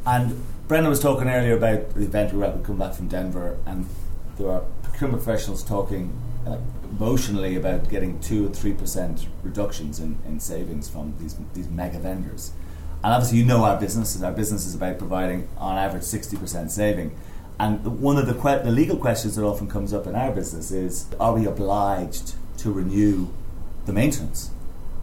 And 0.05 0.43
Brendan 0.67 0.89
was 0.89 0.99
talking 0.99 1.27
earlier 1.27 1.55
about 1.55 1.93
the 1.95 2.03
event 2.03 2.33
we 2.33 2.39
were 2.39 2.45
at. 2.45 2.63
Come 2.63 2.77
back 2.77 2.93
from 2.93 3.07
Denver, 3.07 3.57
and 3.65 3.87
there 4.37 4.49
are 4.49 4.63
procurement 4.83 5.23
professionals 5.23 5.63
talking 5.63 6.13
uh, 6.45 6.57
emotionally 6.89 7.55
about 7.55 7.89
getting 7.89 8.19
two 8.19 8.47
or 8.47 8.49
three 8.49 8.73
percent 8.73 9.27
reductions 9.43 9.99
in, 9.99 10.17
in 10.25 10.39
savings 10.39 10.89
from 10.89 11.13
these 11.19 11.35
these 11.53 11.69
mega 11.69 11.99
vendors. 11.99 12.51
And 13.03 13.13
obviously, 13.13 13.39
you 13.39 13.45
know 13.45 13.63
our 13.63 13.79
business. 13.79 14.15
and 14.15 14.23
Our 14.25 14.31
business 14.31 14.65
is 14.65 14.75
about 14.75 14.97
providing, 14.97 15.47
on 15.57 15.77
average, 15.77 16.03
sixty 16.03 16.37
percent 16.37 16.71
saving. 16.71 17.15
And 17.61 18.01
one 18.01 18.17
of 18.17 18.25
the 18.25 18.33
que- 18.33 18.63
the 18.63 18.71
legal 18.71 18.97
questions 18.97 19.35
that 19.35 19.45
often 19.45 19.67
comes 19.67 19.93
up 19.93 20.07
in 20.07 20.15
our 20.15 20.31
business 20.31 20.71
is: 20.71 21.05
Are 21.19 21.33
we 21.33 21.45
obliged 21.45 22.33
to 22.57 22.71
renew 22.71 23.27
the 23.85 23.93
maintenance? 23.93 24.49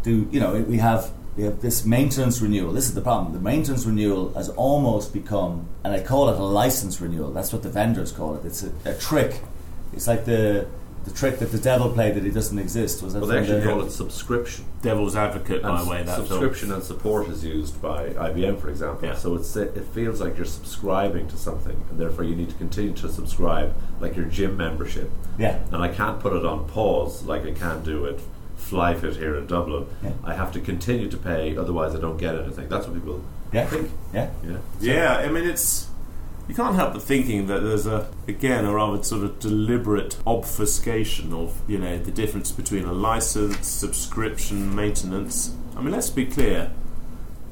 Do 0.03 0.29
you 0.33 0.41
know 0.41 0.55
we 0.63 0.79
have 0.79 1.13
we 1.37 1.45
have 1.45 1.63
this 1.63 1.85
maintenance 1.87 2.41
renewal. 2.41 2.73
This 2.73 2.89
is 2.89 2.95
the 2.95 3.01
problem. 3.01 3.33
The 3.33 3.39
maintenance 3.39 3.87
renewal 3.87 4.35
has 4.35 4.49
almost 4.49 5.13
become, 5.13 5.69
and 5.85 5.95
I 5.95 6.01
call 6.01 6.29
it 6.31 6.37
a 6.37 6.43
license 6.43 7.01
renewal. 7.01 7.31
That's 7.31 7.53
what 7.53 7.63
the 7.63 7.69
vendors 7.69 8.11
call 8.11 8.35
it. 8.35 8.45
It's 8.45 8.65
a, 8.65 8.73
a 8.85 8.95
trick. 8.95 9.41
It's 9.93 10.09
like 10.09 10.25
the 10.25 10.67
the 11.09 11.15
trick 11.15 11.39
that 11.39 11.51
the 11.53 11.59
devil 11.59 11.91
played 11.91 12.15
that 12.15 12.23
he 12.25 12.31
doesn't 12.31 12.59
exist. 12.59 13.03
Was 13.03 13.15
that 13.15 13.21
Well, 13.21 13.29
they 13.31 13.39
actually 13.39 13.61
the- 13.61 13.67
call 13.67 13.83
it 13.83 13.91
subscription. 13.91 14.65
Devil's 14.83 15.17
advocate, 15.17 15.63
by 15.63 15.83
the 15.83 15.89
way, 15.89 16.03
that 16.03 16.15
film. 16.17 16.27
subscription 16.29 16.71
and 16.73 16.83
support 16.83 17.29
is 17.29 17.45
used 17.45 17.81
by 17.83 18.11
IBM, 18.11 18.57
for 18.61 18.69
example. 18.69 19.09
Yeah. 19.09 19.15
So 19.15 19.35
it's, 19.35 19.57
it 19.57 19.85
feels 19.95 20.21
like 20.21 20.37
you're 20.37 20.45
subscribing 20.47 21.29
to 21.29 21.37
something, 21.37 21.77
and 21.91 21.99
therefore 21.99 22.25
you 22.25 22.37
need 22.37 22.51
to 22.51 22.55
continue 22.57 22.93
to 22.95 23.09
subscribe, 23.09 23.75
like 24.01 24.17
your 24.17 24.27
gym 24.27 24.57
membership. 24.57 25.11
Yeah. 25.39 25.59
And 25.73 25.83
I 25.83 25.89
can't 25.89 26.21
put 26.21 26.33
it 26.35 26.45
on 26.45 26.69
pause 26.69 27.23
like 27.25 27.45
I 27.47 27.53
can 27.53 27.83
do 27.83 28.07
at 28.07 28.17
FlyeFit 28.59 29.17
here 29.17 29.37
in 29.37 29.47
Dublin. 29.47 29.87
Yeah. 30.03 30.13
I 30.25 30.35
have 30.35 30.53
to 30.53 30.61
continue 30.61 31.09
to 31.11 31.17
pay, 31.17 31.57
otherwise 31.57 31.95
I 31.95 32.01
don't 32.01 32.19
get 32.19 32.35
anything. 32.35 32.69
That's 32.69 32.87
what 32.87 32.95
people 32.95 33.23
Yeah. 33.53 33.67
think. 33.67 33.91
Yeah. 34.13 34.31
Yeah. 34.47 34.57
Yeah, 34.81 35.17
I 35.17 35.29
mean, 35.29 35.45
it's. 35.45 35.87
You 36.49 36.55
can't 36.55 36.75
help 36.75 36.95
but 36.95 37.03
thinking 37.03 37.47
that 37.49 37.61
there's 37.61 37.87
a, 37.87 38.09
again, 38.27 38.65
a 38.65 38.73
rather 38.73 39.03
sort 39.03 39.23
of 39.23 39.39
deliberate 39.39 40.17
obfuscation 40.27 41.35
of, 41.35 41.61
you 41.69 41.79
know, 41.79 41.99
the 41.99 42.11
difference 42.11 42.51
between 42.51 42.85
a 42.85 42.93
license, 42.93 43.69
subscription, 43.69 44.75
maintenance. 44.75 45.55
I 45.77 45.83
mean, 45.83 45.93
let's 45.93 46.09
be 46.09 46.25
clear. 46.25 46.73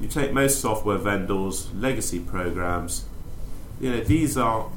You 0.01 0.07
take 0.07 0.33
most 0.33 0.59
software 0.59 0.97
vendors, 0.97 1.71
legacy 1.75 2.19
programs, 2.19 3.05
you 3.79 3.91
know, 3.91 4.01
these 4.01 4.37
are 4.37 4.69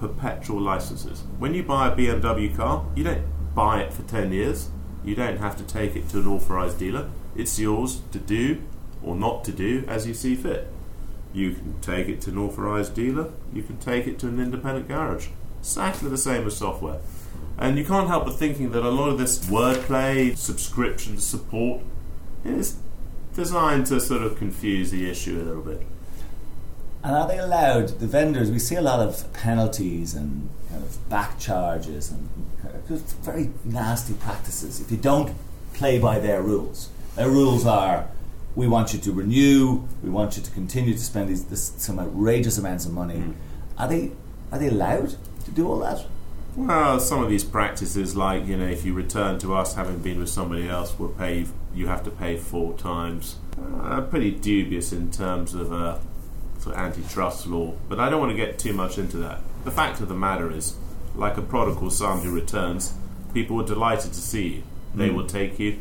perpetual 0.00 0.60
licenses. 0.60 1.22
When 1.38 1.54
you 1.54 1.62
buy 1.62 1.88
a 1.88 1.96
BMW 1.96 2.54
car, 2.54 2.84
you 2.94 3.04
don't 3.04 3.22
buy 3.54 3.82
it 3.82 3.92
for 3.92 4.02
10 4.02 4.32
years. 4.32 4.70
You 5.04 5.14
don't 5.14 5.38
have 5.38 5.56
to 5.56 5.64
take 5.64 5.94
it 5.94 6.08
to 6.10 6.18
an 6.18 6.26
authorized 6.26 6.78
dealer. 6.78 7.10
It's 7.36 7.58
yours 7.58 8.00
to 8.10 8.18
do 8.18 8.62
or 9.02 9.14
not 9.14 9.44
to 9.44 9.52
do 9.52 9.84
as 9.86 10.06
you 10.06 10.14
see 10.14 10.34
fit. 10.34 10.72
You 11.36 11.52
can 11.52 11.78
take 11.82 12.08
it 12.08 12.22
to 12.22 12.30
an 12.30 12.38
authorized 12.38 12.94
dealer, 12.94 13.30
you 13.52 13.62
can 13.62 13.76
take 13.76 14.06
it 14.06 14.18
to 14.20 14.26
an 14.26 14.40
independent 14.40 14.88
garage. 14.88 15.28
Exactly 15.58 16.08
the 16.08 16.16
same 16.16 16.46
as 16.46 16.56
software. 16.56 17.00
And 17.58 17.76
you 17.76 17.84
can't 17.84 18.08
help 18.08 18.24
but 18.24 18.36
thinking 18.36 18.70
that 18.70 18.82
a 18.82 18.88
lot 18.88 19.10
of 19.10 19.18
this 19.18 19.44
wordplay, 19.44 20.34
subscription 20.34 21.18
support, 21.18 21.82
is 22.42 22.78
designed 23.34 23.84
to 23.88 24.00
sort 24.00 24.22
of 24.22 24.38
confuse 24.38 24.90
the 24.90 25.10
issue 25.10 25.38
a 25.38 25.44
little 25.44 25.62
bit. 25.62 25.82
And 27.04 27.14
are 27.14 27.28
they 27.28 27.38
allowed, 27.38 28.00
the 28.00 28.06
vendors, 28.06 28.50
we 28.50 28.58
see 28.58 28.76
a 28.76 28.80
lot 28.80 29.00
of 29.00 29.30
penalties 29.34 30.14
and 30.14 30.48
kind 30.70 30.82
of 30.82 31.06
back 31.10 31.38
charges 31.38 32.10
and 32.10 32.30
very 33.22 33.50
nasty 33.62 34.14
practices 34.14 34.80
if 34.80 34.90
you 34.90 34.96
don't 34.96 35.34
play 35.74 35.98
by 35.98 36.18
their 36.18 36.40
rules. 36.40 36.88
Their 37.14 37.28
rules 37.28 37.66
are 37.66 38.08
we 38.56 38.66
want 38.66 38.94
you 38.94 38.98
to 38.98 39.12
renew, 39.12 39.86
we 40.02 40.08
want 40.08 40.36
you 40.36 40.42
to 40.42 40.50
continue 40.50 40.94
to 40.94 40.98
spend 40.98 41.28
these, 41.28 41.44
this, 41.44 41.74
some 41.76 42.00
outrageous 42.00 42.56
amounts 42.56 42.86
of 42.86 42.92
money. 42.92 43.22
Are 43.78 43.86
they 43.86 44.12
are 44.50 44.58
they 44.58 44.68
allowed 44.68 45.14
to 45.44 45.50
do 45.50 45.68
all 45.68 45.78
that? 45.80 46.04
Well, 46.56 46.98
some 46.98 47.22
of 47.22 47.28
these 47.28 47.44
practices, 47.44 48.16
like 48.16 48.46
you 48.46 48.56
know, 48.56 48.66
if 48.66 48.84
you 48.84 48.94
return 48.94 49.38
to 49.40 49.54
us 49.54 49.74
having 49.74 49.98
been 49.98 50.18
with 50.18 50.30
somebody 50.30 50.68
else, 50.68 50.98
we'll 50.98 51.10
pay. 51.10 51.46
You 51.74 51.88
have 51.88 52.02
to 52.04 52.10
pay 52.10 52.38
four 52.38 52.72
times. 52.78 53.36
Uh, 53.82 54.00
pretty 54.00 54.30
dubious 54.30 54.92
in 54.92 55.10
terms 55.10 55.54
of 55.54 55.72
uh, 55.72 55.98
sort 56.58 56.74
of 56.74 56.80
antitrust 56.80 57.46
law, 57.46 57.74
but 57.88 58.00
I 58.00 58.08
don't 58.08 58.20
want 58.20 58.32
to 58.32 58.36
get 58.36 58.58
too 58.58 58.72
much 58.72 58.96
into 58.96 59.18
that. 59.18 59.40
The 59.64 59.70
fact 59.70 60.00
of 60.00 60.08
the 60.08 60.14
matter 60.14 60.50
is, 60.50 60.76
like 61.14 61.36
a 61.36 61.42
prodigal 61.42 61.90
son 61.90 62.22
who 62.22 62.30
returns, 62.30 62.94
people 63.34 63.60
are 63.60 63.66
delighted 63.66 64.14
to 64.14 64.20
see 64.20 64.48
you. 64.48 64.62
They 64.94 65.10
will 65.10 65.26
take 65.26 65.58
you 65.58 65.78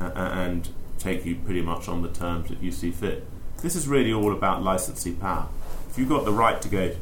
uh, 0.00 0.10
and 0.14 0.68
take 1.00 1.24
you 1.24 1.36
pretty 1.36 1.62
much 1.62 1.88
on 1.88 2.02
the 2.02 2.08
terms 2.08 2.48
that 2.50 2.62
you 2.62 2.70
see 2.70 2.90
fit. 2.90 3.24
This 3.62 3.74
is 3.74 3.88
really 3.88 4.12
all 4.12 4.32
about 4.32 4.62
licensee 4.62 5.12
power. 5.12 5.48
If 5.88 5.98
you've 5.98 6.08
got 6.08 6.24
the 6.24 6.32
right 6.32 6.60
to 6.62 6.68
go 6.68 6.94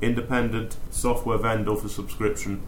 independent 0.00 0.76
software 0.90 1.38
vendor 1.38 1.76
for 1.76 1.88
subscription, 1.88 2.62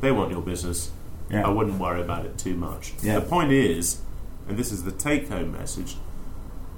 they 0.00 0.10
want 0.10 0.30
your 0.30 0.42
business. 0.42 0.90
Yeah. 1.30 1.46
I 1.46 1.50
wouldn't 1.50 1.78
worry 1.78 2.00
about 2.00 2.26
it 2.26 2.38
too 2.38 2.54
much. 2.54 2.92
Yeah. 3.02 3.18
The 3.18 3.26
point 3.26 3.52
is, 3.52 4.00
and 4.48 4.56
this 4.56 4.72
is 4.72 4.84
the 4.84 4.92
take 4.92 5.28
home 5.28 5.52
message, 5.52 5.96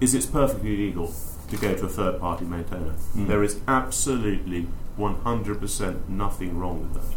is 0.01 0.15
it's 0.15 0.27
perfectly 0.27 0.77
legal 0.77 1.15
to 1.49 1.57
go 1.57 1.75
to 1.75 1.87
a 1.87 1.89
third 1.89 2.21
party 2.21 2.45
maintainer. 2.45 2.95
Mm. 3.17 3.29
There 3.29 3.43
is 3.43 3.61
absolutely 3.69 4.67
100% 4.99 6.09
nothing 6.09 6.59
wrong 6.59 6.81
with 6.83 6.95
that. 6.95 7.17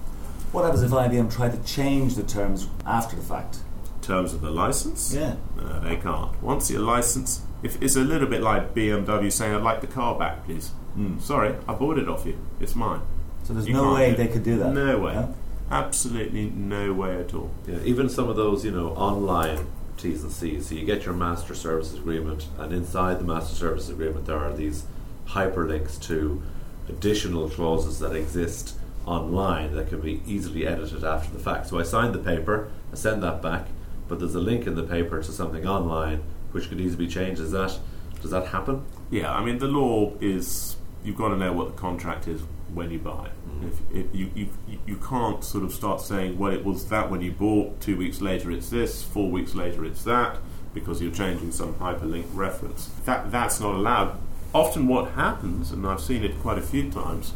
What 0.52 0.64
happens 0.64 0.84
if 0.84 0.92
IBM 0.92 1.34
try 1.34 1.50
to 1.50 1.64
change 1.64 2.16
the 2.16 2.24
terms 2.24 2.68
after 2.86 3.16
the 3.16 3.22
fact? 3.22 3.60
In 4.08 4.14
terms 4.14 4.34
of 4.34 4.40
the 4.40 4.50
license, 4.50 5.14
Yeah. 5.14 5.34
no, 5.58 5.82
they 5.82 5.98
can't. 5.98 6.32
Once 6.42 6.72
your 6.72 6.80
license, 6.80 7.42
if 7.62 7.78
it's 7.82 7.98
a 7.98 8.00
little 8.00 8.30
bit 8.30 8.42
like 8.42 8.74
BMW 8.74 9.30
saying, 9.30 9.54
I'd 9.54 9.62
like 9.64 9.82
the 9.82 9.88
car 9.88 10.18
back, 10.18 10.46
please. 10.46 10.72
Mm. 10.98 11.20
Sorry, 11.20 11.54
I 11.68 11.74
bought 11.74 11.98
it 11.98 12.08
off 12.08 12.26
you. 12.26 12.36
It's 12.62 12.74
mine. 12.74 13.02
So 13.44 13.52
there's 13.54 13.68
You 13.68 13.74
no 13.74 13.94
way 13.94 14.14
they 14.14 14.28
could 14.28 14.44
do 14.44 14.58
that. 14.60 14.74
No 14.74 14.98
way. 15.00 15.12
Yeah? 15.14 15.28
Absolutely 15.70 16.50
no 16.56 16.94
way 16.94 17.20
at 17.20 17.34
all. 17.34 17.52
Yeah, 17.68 17.80
even 17.84 18.08
some 18.08 18.30
of 18.30 18.38
those, 18.38 18.64
you 18.64 18.72
know, 18.72 18.92
online 18.92 19.68
T's 19.98 20.24
and 20.24 20.32
C's. 20.32 20.68
So 20.68 20.76
you 20.76 20.86
get 20.86 21.04
your 21.04 21.14
master 21.14 21.54
services 21.54 22.00
agreement, 22.00 22.48
and 22.58 22.72
inside 22.72 23.20
the 23.20 23.26
master 23.26 23.56
services 23.56 23.90
agreement, 23.90 24.26
there 24.26 24.38
are 24.38 24.54
these 24.54 24.86
hyperlinks 25.32 26.00
to 26.04 26.42
additional 26.88 27.50
clauses 27.50 28.00
that 28.00 28.16
exist 28.16 28.76
online 29.06 29.76
that 29.76 29.90
can 29.90 30.00
be 30.00 30.22
easily 30.26 30.66
edited 30.66 31.04
after 31.04 31.34
the 31.34 31.40
fact. 31.40 31.68
So 31.68 31.78
I 31.78 31.84
signed 31.84 32.16
the 32.16 32.20
paper, 32.20 32.70
I 32.94 32.96
send 32.96 33.22
that 33.24 33.42
back, 33.42 33.68
but 34.08 34.20
there's 34.20 34.36
a 34.36 34.40
link 34.40 34.68
in 34.68 34.76
the 34.76 34.84
paper 34.84 35.22
to 35.22 35.32
something 35.32 35.68
online 35.68 36.24
which 36.52 36.70
could 36.70 36.80
easily 36.80 37.06
be 37.06 37.12
changed. 37.12 37.42
Is 37.42 37.52
that 37.52 37.78
does 38.22 38.32
that 38.32 38.48
happen? 38.48 38.84
Yeah, 39.12 39.34
I 39.34 39.44
mean 39.44 39.58
the 39.60 39.68
law 39.68 40.14
is 40.22 40.78
you've 41.04 41.18
got 41.18 41.30
to 41.30 41.38
know 41.38 41.54
what 41.54 41.68
the 41.68 41.74
contract 41.80 42.28
is 42.28 42.42
when 42.74 42.92
you 42.92 43.00
buy 43.00 43.28
it. 43.28 43.32
Mm-hmm. 43.50 43.68
If, 43.68 44.06
if 44.06 44.16
you, 44.16 44.32
you 44.36 44.50
you- 44.68 44.80
you 44.86 44.96
can't 44.98 45.44
sort 45.44 45.66
of 45.66 45.74
start 45.74 46.00
saying, 46.00 46.38
well, 46.38 46.54
it 46.54 46.64
was 46.64 46.88
that 46.88 47.10
when 47.12 47.20
you 47.22 47.32
bought. 47.32 47.82
Two 47.82 47.98
weeks 47.98 48.22
later, 48.22 48.52
it's 48.52 48.70
this. 48.70 49.04
Four 49.04 49.30
weeks 49.30 49.54
later, 49.54 49.84
it's 49.84 50.02
that, 50.06 50.38
because 50.74 51.02
you're 51.02 51.12
changing 51.12 51.52
some 51.52 51.74
hyperlink 51.76 52.24
reference. 52.34 52.88
That 53.06 53.32
that's 53.32 53.60
not 53.60 53.76
allowed. 53.76 54.18
Often, 54.54 54.88
what 54.88 55.12
happens, 55.12 55.72
and 55.72 55.86
I've 55.86 56.00
seen 56.00 56.24
it 56.24 56.40
quite 56.40 56.58
a 56.58 56.62
few 56.62 56.90
times, 56.90 57.34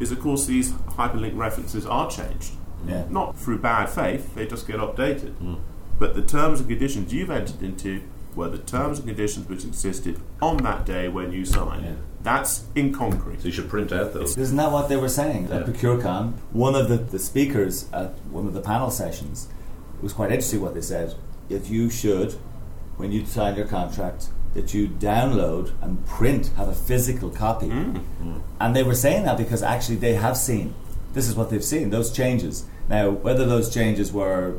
is 0.00 0.12
of 0.12 0.20
course 0.20 0.44
these 0.44 0.72
hyperlink 0.72 1.34
references 1.34 1.86
are 1.86 2.10
changed. 2.10 2.52
Yeah. 2.86 3.04
Not 3.08 3.36
through 3.38 3.58
bad 3.60 3.86
faith; 3.88 4.34
they 4.34 4.46
just 4.46 4.66
get 4.66 4.76
updated. 4.76 5.34
Mm. 5.36 5.60
But 5.98 6.14
the 6.14 6.22
terms 6.22 6.60
and 6.60 6.68
conditions 6.68 7.12
you've 7.12 7.30
entered 7.30 7.62
into 7.62 8.02
were 8.34 8.48
the 8.48 8.58
terms 8.58 8.98
and 8.98 9.08
conditions 9.08 9.48
which 9.48 9.64
existed 9.64 10.18
on 10.40 10.58
that 10.58 10.86
day 10.86 11.08
when 11.08 11.32
you 11.32 11.44
signed. 11.44 11.84
Yeah. 11.84 11.94
That's 12.22 12.64
in 12.74 12.92
concrete. 12.92 13.40
So 13.40 13.46
you 13.46 13.52
should 13.52 13.68
print 13.68 13.92
out 13.92 14.12
those. 14.12 14.36
Isn't 14.38 14.56
that 14.56 14.70
what 14.70 14.88
they 14.88 14.96
were 14.96 15.08
saying 15.08 15.50
at 15.50 15.66
ProcureCon? 15.66 16.34
One 16.52 16.74
of 16.74 16.88
the, 16.88 16.96
the 16.96 17.18
speakers 17.18 17.90
at 17.92 18.10
one 18.30 18.46
of 18.46 18.54
the 18.54 18.60
panel 18.60 18.90
sessions, 18.90 19.48
it 19.96 20.02
was 20.02 20.12
quite 20.12 20.30
interesting 20.30 20.60
what 20.60 20.74
they 20.74 20.80
said. 20.80 21.14
If 21.48 21.68
you 21.68 21.90
should, 21.90 22.32
when 22.96 23.12
you 23.12 23.26
sign 23.26 23.56
your 23.56 23.66
contract, 23.66 24.28
that 24.54 24.72
you 24.74 24.86
download 24.86 25.72
and 25.82 26.04
print, 26.06 26.48
have 26.56 26.68
a 26.68 26.74
physical 26.74 27.30
copy. 27.30 27.68
Mm. 27.68 28.42
And 28.60 28.76
they 28.76 28.82
were 28.82 28.94
saying 28.94 29.24
that 29.24 29.38
because 29.38 29.62
actually 29.62 29.96
they 29.96 30.14
have 30.14 30.36
seen, 30.36 30.74
this 31.14 31.28
is 31.28 31.34
what 31.34 31.50
they've 31.50 31.64
seen, 31.64 31.90
those 31.90 32.12
changes. 32.12 32.66
Now, 32.88 33.10
whether 33.10 33.46
those 33.46 33.72
changes 33.72 34.12
were 34.12 34.58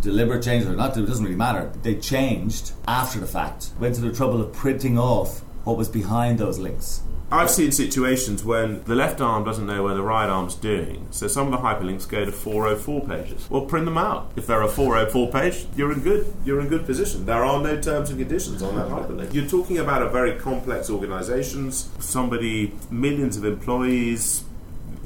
deliberate 0.00 0.42
changes 0.42 0.68
or 0.68 0.76
not, 0.76 0.96
it 0.96 1.06
doesn't 1.06 1.24
really 1.24 1.36
matter. 1.36 1.72
They 1.82 1.96
changed 1.96 2.72
after 2.86 3.18
the 3.18 3.26
fact, 3.26 3.70
went 3.78 3.94
to 3.96 4.00
the 4.00 4.12
trouble 4.12 4.40
of 4.40 4.52
printing 4.52 4.98
off 4.98 5.40
what 5.64 5.76
was 5.76 5.88
behind 5.88 6.38
those 6.38 6.58
links. 6.58 7.02
I've 7.32 7.50
seen 7.50 7.70
situations 7.70 8.42
when 8.42 8.82
the 8.84 8.96
left 8.96 9.20
arm 9.20 9.44
doesn't 9.44 9.64
know 9.64 9.84
where 9.84 9.94
the 9.94 10.02
right 10.02 10.28
arm's 10.28 10.56
doing, 10.56 11.06
so 11.12 11.28
some 11.28 11.46
of 11.46 11.52
the 11.52 11.58
hyperlinks 11.58 12.08
go 12.08 12.24
to 12.24 12.32
404 12.32 13.06
pages. 13.06 13.48
Well, 13.48 13.66
print 13.66 13.84
them 13.84 13.96
out. 13.96 14.32
If 14.34 14.48
they're 14.48 14.62
a 14.62 14.68
404 14.68 15.30
page, 15.30 15.64
you're 15.76 15.92
in 15.92 16.00
good. 16.00 16.26
You're 16.44 16.60
in 16.60 16.66
good 16.66 16.86
position. 16.86 17.26
There 17.26 17.44
are 17.44 17.62
no 17.62 17.80
terms 17.80 18.10
and 18.10 18.18
conditions 18.18 18.64
on 18.64 18.74
that 18.74 18.88
hyperlink. 18.88 19.32
You're 19.32 19.46
talking 19.46 19.78
about 19.78 20.02
a 20.02 20.08
very 20.08 20.40
complex 20.40 20.90
organisations. 20.90 21.88
Somebody, 22.00 22.72
millions 22.90 23.36
of 23.36 23.44
employees. 23.44 24.42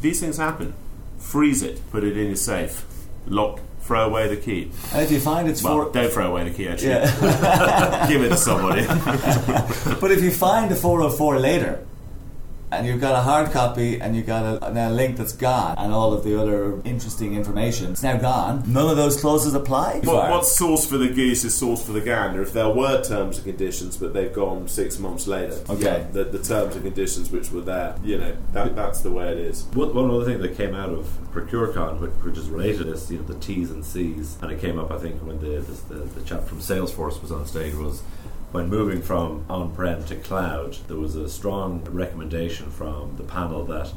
These 0.01 0.21
things 0.21 0.39
happen. 0.39 0.73
Freeze 1.19 1.63
it. 1.63 1.83
Put 1.91 2.05
it 2.05 2.17
in 2.17 2.29
your 2.29 2.37
safe. 2.37 2.87
Lock. 3.27 3.61
Throw 3.85 4.07
away 4.07 4.29
the 4.29 4.37
key. 4.37 4.71
And 4.95 5.03
if 5.03 5.11
you 5.11 5.21
find 5.21 5.47
it's 5.49 5.63
Well, 5.63 5.85
for, 5.85 5.93
don't 5.93 6.11
throw 6.11 6.31
away 6.31 6.49
the 6.49 6.55
key. 6.57 6.69
Actually, 6.69 6.89
yeah. 6.89 8.07
give 8.09 8.23
it 8.23 8.31
to 8.31 8.37
somebody. 8.37 8.87
But 10.01 10.11
if 10.11 10.23
you 10.23 10.31
find 10.31 10.73
a 10.73 10.75
404 10.75 11.39
later 11.39 11.87
and 12.79 12.87
you've 12.87 13.01
got 13.01 13.15
a 13.15 13.23
hard 13.23 13.51
copy 13.51 14.01
and 14.01 14.15
you've 14.17 14.27
got 14.27 14.63
a, 14.63 14.89
a 14.89 14.91
link 14.91 15.17
that's 15.17 15.33
gone 15.33 15.77
and 15.79 15.93
all 15.93 16.13
of 16.13 16.25
the 16.25 16.41
other 16.41 16.81
interesting 16.85 17.35
information. 17.35 17.93
It's 17.93 18.03
now 18.03 18.17
gone. 18.17 18.63
None 18.67 18.89
of 18.89 18.97
those 18.97 19.21
clauses 19.21 19.55
apply. 19.55 20.01
What, 20.05 20.31
what's 20.31 20.57
sauce 20.57 20.87
for 20.87 20.99
the 20.99 21.09
geese 21.09 21.45
is 21.45 21.55
sauce 21.55 21.85
for 21.85 21.93
the 21.93 22.01
gander. 22.01 22.43
If 22.43 22.53
there 22.53 22.69
were 22.69 23.03
terms 23.03 23.39
and 23.39 23.47
conditions, 23.47 23.97
but 23.97 24.13
they've 24.13 24.33
gone 24.33 24.69
six 24.69 24.99
months 24.99 25.27
later. 25.27 25.59
Okay. 25.69 25.83
Yeah, 25.83 26.07
the, 26.13 26.25
the 26.25 26.43
terms 26.43 26.75
and 26.75 26.85
conditions 26.85 27.31
which 27.31 27.51
were 27.51 27.61
there, 27.61 27.97
you 28.03 28.19
know, 28.19 28.37
that, 28.53 28.75
that's 28.77 29.01
the 29.01 29.11
way 29.11 29.31
it 29.31 29.39
is. 29.39 29.65
One, 29.75 29.95
one 29.95 30.11
other 30.11 30.25
thing 30.25 30.41
that 30.41 30.57
came 30.57 30.75
out 30.75 30.91
of 30.91 31.07
ProcureCon, 31.33 32.01
which, 32.01 32.11
which 32.23 32.39
is 32.39 32.49
related 32.49 32.79
to 32.79 32.85
this, 32.85 33.11
you 33.11 33.19
know, 33.19 33.25
the 33.25 33.39
T's 33.39 33.71
and 33.71 33.85
C's, 33.85 34.39
and 34.43 34.51
it 34.51 34.61
came 34.61 34.79
up, 34.79 34.91
I 34.91 34.99
think, 34.99 35.17
when 35.23 35.39
the, 35.41 35.61
the, 35.61 35.95
the, 35.95 36.01
the 36.05 36.23
chap 36.25 36.45
from 36.45 36.59
Salesforce 36.59 37.21
was 37.21 37.33
on 37.33 37.47
stage, 37.47 37.75
was 37.75 38.03
when 38.55 38.69
moving 38.69 39.03
from 39.03 39.45
on-prem 39.51 40.05
to 40.05 40.15
cloud, 40.15 40.77
there 40.87 40.97
was 40.97 41.17
a 41.17 41.29
strong 41.29 41.83
recommendation 41.91 42.71
from 42.71 43.17
the 43.17 43.25
panel 43.25 43.65
that 43.65 43.93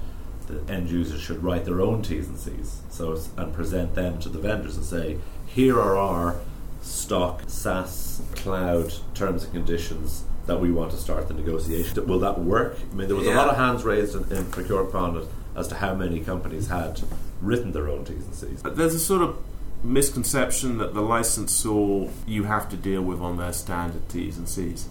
the 0.48 0.60
end 0.68 0.90
users 0.90 1.22
should 1.22 1.44
write 1.44 1.64
their 1.64 1.80
own 1.80 2.02
T's 2.02 2.28
and 2.28 2.40
C's, 2.40 2.82
so 2.90 3.16
and 3.38 3.54
present 3.54 3.94
them 3.94 4.18
to 4.18 4.30
the 4.30 4.40
vendors 4.40 4.76
and 4.76 4.84
say, 4.84 5.20
here 5.46 5.80
are 5.80 5.96
our 5.96 6.38
stock 6.82 7.44
SaaS 7.46 8.24
cloud 8.34 8.92
terms 9.14 9.44
and 9.44 9.54
conditions 9.54 10.24
that 10.48 10.60
we 10.60 10.72
want 10.72 10.90
to 10.90 10.98
start 10.98 11.28
the 11.28 11.36
negotiation. 11.36 12.08
Will 12.08 12.18
that 12.22 12.40
work? 12.40 12.80
I 12.92 12.96
mean, 12.96 13.08
there 13.08 13.16
was 13.16 13.28
a 13.28 13.36
lot 13.36 13.50
of 13.50 13.58
hands 13.58 13.84
raised 13.84 14.16
in, 14.16 14.24
in 14.36 14.46
ProcureCon 14.46 15.28
as 15.56 15.68
to 15.68 15.76
how 15.76 15.94
many 15.94 16.22
companies 16.22 16.66
had 16.66 17.00
written 17.44 17.74
their 17.74 17.90
own 17.90 18.06
T's 18.06 18.26
and 18.26 18.34
C's. 18.34 18.64
But 18.64 18.76
there's 18.76 18.96
a 18.96 19.00
sort 19.00 19.22
of 19.22 19.38
misconception 19.84 20.78
that 20.80 20.94
the 20.94 21.02
licensor 21.02 22.12
you 22.26 22.44
have 22.44 22.70
to 22.70 22.76
deal 22.76 23.02
with 23.02 23.22
on 23.22 23.38
their 23.38 23.54
standard 23.54 24.10
T's 24.10 24.38
and 24.38 24.50
C's. 24.50 24.90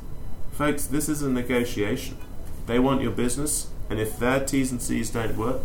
Folks, 0.53 0.87
this 0.87 1.09
is 1.09 1.23
a 1.23 1.29
negotiation. 1.29 2.17
They 2.67 2.79
want 2.79 3.03
your 3.03 3.11
business, 3.11 3.69
and 3.91 4.01
if 4.01 4.19
their 4.19 4.45
T's 4.45 4.71
and 4.73 4.81
C's 4.81 5.11
don't 5.11 5.37
work, 5.37 5.61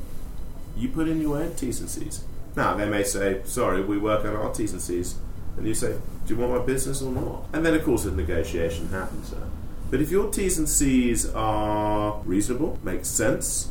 you 0.76 0.90
put 0.90 1.08
in 1.08 1.22
your 1.22 1.38
own 1.38 1.56
T's 1.56 1.80
and 1.80 1.90
C's. 1.90 2.24
Now, 2.56 2.76
they 2.76 2.88
may 2.88 3.04
say, 3.04 3.42
sorry, 3.46 3.82
we 3.82 3.98
work 3.98 4.26
on 4.26 4.36
our 4.36 4.52
T's 4.54 4.74
and 4.74 4.82
C's. 4.82 5.16
And 5.58 5.68
you 5.68 5.74
say, 5.74 5.98
do 6.26 6.34
you 6.34 6.40
want 6.40 6.54
my 6.54 6.66
business 6.66 7.02
or 7.02 7.12
not? 7.12 7.46
And 7.54 7.66
then, 7.66 7.74
of 7.74 7.84
course, 7.84 8.06
a 8.06 8.12
negotiation 8.12 8.90
happens 8.90 9.32
there. 9.32 9.48
But 9.90 10.02
if 10.02 10.12
your 10.12 10.32
T's 10.32 10.58
and 10.58 10.68
C's 10.70 11.30
are 11.34 12.22
reasonable, 12.26 12.80
make 12.84 13.06
sense, 13.06 13.70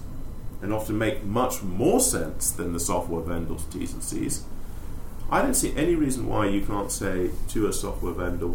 and 0.63 0.73
often 0.73 0.99
make 0.99 1.25
much 1.25 1.63
more 1.63 2.01
sense 2.01 2.51
than 2.51 2.73
the 2.73 2.81
software 2.81 3.23
vendor's 3.23 3.65
T's 3.65 3.93
and 3.93 4.03
C's, 4.03 4.45
I 5.31 5.43
don't 5.43 5.55
see 5.55 5.73
any 5.77 5.95
reason 5.95 6.27
why 6.27 6.47
you 6.49 6.61
can't 6.63 6.91
say 6.91 7.31
to 7.49 7.67
a 7.69 7.73
software 7.73 8.13
vendor, 8.13 8.51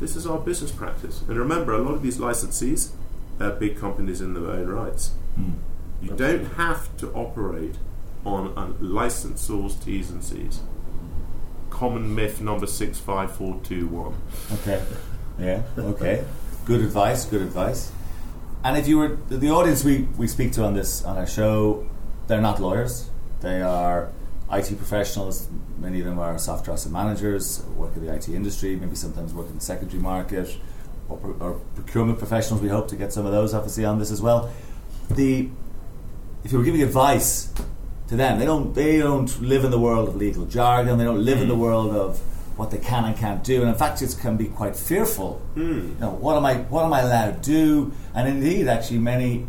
this 0.00 0.16
is 0.16 0.26
our 0.26 0.38
business 0.38 0.72
practice. 0.72 1.22
And 1.28 1.36
remember, 1.38 1.72
a 1.72 1.78
lot 1.78 1.94
of 1.94 2.02
these 2.02 2.18
licensees, 2.18 2.90
they're 3.38 3.50
big 3.50 3.78
companies 3.78 4.20
in 4.20 4.34
their 4.34 4.46
own 4.50 4.66
rights. 4.68 5.12
Hmm. 5.36 5.52
You 6.02 6.10
don't 6.16 6.44
have 6.54 6.94
to 6.98 7.12
operate 7.12 7.76
on 8.26 8.52
a 8.56 8.82
license 8.84 9.40
source 9.42 9.76
T's 9.76 10.10
and 10.10 10.22
C's. 10.24 10.60
Common 11.70 12.14
myth 12.14 12.40
number 12.40 12.66
65421. 12.66 14.14
Okay. 14.54 14.82
Yeah. 15.38 15.62
Okay. 15.78 16.24
good 16.66 16.80
advice. 16.80 17.24
Good 17.24 17.42
advice. 17.42 17.90
And 18.64 18.76
if 18.76 18.86
you 18.86 18.98
were 18.98 19.18
the- 19.28 19.38
the 19.38 19.50
audience 19.50 19.82
we, 19.84 20.08
we 20.16 20.26
speak 20.28 20.52
to 20.52 20.64
on 20.64 20.74
this 20.74 21.04
on 21.04 21.16
our 21.16 21.26
show, 21.26 21.86
they're 22.26 22.40
not 22.40 22.60
lawyers. 22.60 23.08
They 23.40 23.60
are 23.62 24.08
IT 24.52 24.76
professionals. 24.76 25.48
Many 25.78 26.00
of 26.00 26.06
them 26.06 26.18
are 26.18 26.38
software 26.38 26.74
asset 26.74 26.92
managers, 26.92 27.62
work 27.76 27.96
in 27.96 28.04
the 28.04 28.14
IT 28.14 28.28
industry, 28.28 28.76
maybe 28.76 28.94
sometimes 28.94 29.32
work 29.32 29.48
in 29.48 29.54
the 29.54 29.60
secondary 29.60 30.02
market, 30.02 30.56
or, 31.08 31.18
or 31.40 31.52
procurement 31.74 32.18
professionals. 32.18 32.62
We 32.62 32.68
hope 32.68 32.88
to 32.88 32.96
get 32.96 33.12
some 33.12 33.24
of 33.24 33.32
those 33.32 33.54
obviously 33.54 33.84
on 33.84 33.98
this 33.98 34.10
as 34.10 34.20
well. 34.20 34.52
The 35.10 35.48
if 36.44 36.52
you 36.52 36.58
were 36.58 36.64
giving 36.64 36.82
advice 36.82 37.52
to 38.08 38.16
them, 38.16 38.38
they 38.38 38.44
don't 38.44 38.74
they 38.74 38.98
don't 38.98 39.40
live 39.40 39.64
in 39.64 39.70
the 39.70 39.78
world 39.78 40.08
of 40.08 40.16
legal 40.16 40.44
jargon. 40.46 40.98
They 40.98 41.04
don't 41.04 41.24
live 41.24 41.40
in 41.40 41.48
the 41.48 41.54
mm. 41.54 41.60
world 41.60 41.94
of 41.94 42.20
what 42.56 42.70
they 42.70 42.78
can 42.78 43.06
and 43.06 43.16
can't 43.16 43.42
do, 43.42 43.60
and 43.62 43.70
in 43.70 43.74
fact, 43.74 44.02
it 44.02 44.14
can 44.20 44.36
be 44.36 44.46
quite 44.46 44.76
fearful. 44.76 45.40
Mm. 45.56 45.94
You 45.94 45.96
know, 46.00 46.10
what 46.10 46.36
am 46.36 46.44
I 46.44 46.56
what 46.56 46.84
am 46.84 46.92
I 46.92 47.00
allowed 47.00 47.42
to 47.42 47.50
do? 47.50 47.92
And 48.14 48.28
indeed, 48.28 48.68
actually, 48.68 48.98
many 48.98 49.46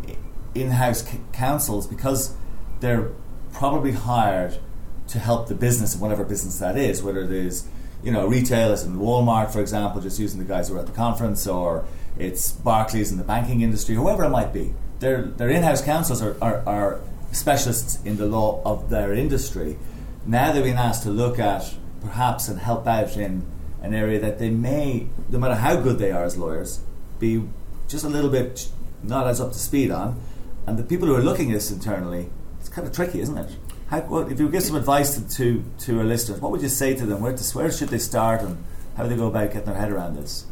in-house 0.55 1.03
c- 1.03 1.19
counsels 1.33 1.88
because 1.88 2.36
they're 2.79 3.10
probably 3.51 3.91
hired 3.91 4.60
to 5.07 5.19
help 5.19 5.48
the 5.48 5.55
business, 5.55 5.95
whatever 5.95 6.24
business 6.24 6.60
that 6.60 6.77
is, 6.77 7.03
whether 7.03 7.22
it 7.22 7.31
is 7.31 7.67
you 8.03 8.12
know 8.12 8.27
retail, 8.27 8.72
as 8.72 8.83
in 8.83 8.98
Walmart, 8.98 9.51
for 9.51 9.62
example, 9.62 10.01
just 10.01 10.19
using 10.19 10.39
the 10.39 10.45
guys 10.45 10.69
who 10.69 10.75
are 10.75 10.79
at 10.79 10.86
the 10.86 10.91
conference, 10.91 11.48
or 11.48 11.85
it's 12.18 12.51
Barclays 12.51 13.11
in 13.11 13.18
the 13.18 13.24
banking 13.24 13.61
industry, 13.61 13.96
whoever 13.96 14.25
it 14.25 14.29
might 14.29 14.53
be. 14.53 14.74
Their 15.00 15.24
their 15.24 15.50
in-house 15.50 15.83
counsels 15.83 16.22
are, 16.22 16.35
are, 16.42 16.63
are 16.68 17.01
specialists 17.31 18.03
in 18.03 18.18
the 18.18 18.25
law 18.25 18.61
of 18.66 18.89
their 18.89 19.13
industry. 19.13 19.77
Now 20.25 20.51
they're 20.51 20.63
being 20.63 20.75
asked 20.75 21.03
to 21.03 21.09
look 21.09 21.39
at 21.39 21.75
perhaps 22.01 22.48
and 22.48 22.59
help 22.59 22.87
out 22.87 23.18
in 23.18 23.46
an 23.81 23.94
area 23.94 24.20
that 24.20 24.39
they 24.39 24.50
may, 24.50 25.07
no 25.29 25.39
matter 25.39 25.55
how 25.55 25.75
good 25.75 25.98
they 26.00 26.11
are 26.11 26.24
as 26.24 26.37
lawyers, 26.37 26.81
be 27.20 27.44
just 27.87 28.05
a 28.05 28.09
little 28.09 28.29
bit 28.29 28.70
not 29.01 29.27
as 29.27 29.42
up 29.42 29.51
to 29.51 29.59
speed 29.59 29.92
on. 29.92 30.22
And 30.66 30.77
the 30.77 30.83
people 30.83 31.07
who 31.07 31.16
are 31.16 31.22
looking 31.22 31.51
at 31.51 31.55
this 31.55 31.72
internally, 31.72 32.29
it's 32.59 32.70
kind 32.70 32.87
of 32.87 32.94
tricky, 32.94 33.20
isn't 33.20 33.37
it? 33.37 33.51
How, 33.87 34.01
what, 34.01 34.31
if 34.31 34.39
you 34.39 34.50
give 34.50 34.63
some 34.63 34.75
advice 34.75 35.15
to, 35.15 35.29
to, 35.37 35.63
to 35.79 36.00
our 36.00 36.05
listeners, 36.05 36.39
what 36.39 36.51
would 36.51 36.61
you 36.61 36.69
say 36.69 36.96
to 36.96 37.05
them? 37.05 37.22
Where, 37.22 37.35
to, 37.35 37.57
where 37.57 37.72
should 37.72 37.89
they 37.89 38.00
start 38.00 38.41
and 38.41 38.63
how 38.96 39.03
do 39.03 39.09
they 39.09 39.15
go 39.15 39.27
about 39.27 39.51
getting 39.51 39.65
their 39.65 39.75
head 39.75 39.91
around 39.91 40.15
this? 40.15 40.46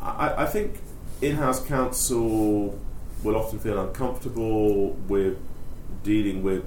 I, 0.00 0.44
I 0.44 0.46
think 0.46 0.80
in-house 1.20 1.64
counsel 1.64 2.78
will 3.22 3.36
often 3.36 3.58
feel 3.58 3.80
uncomfortable 3.80 4.90
with 5.08 5.38
dealing 6.02 6.42
with 6.42 6.64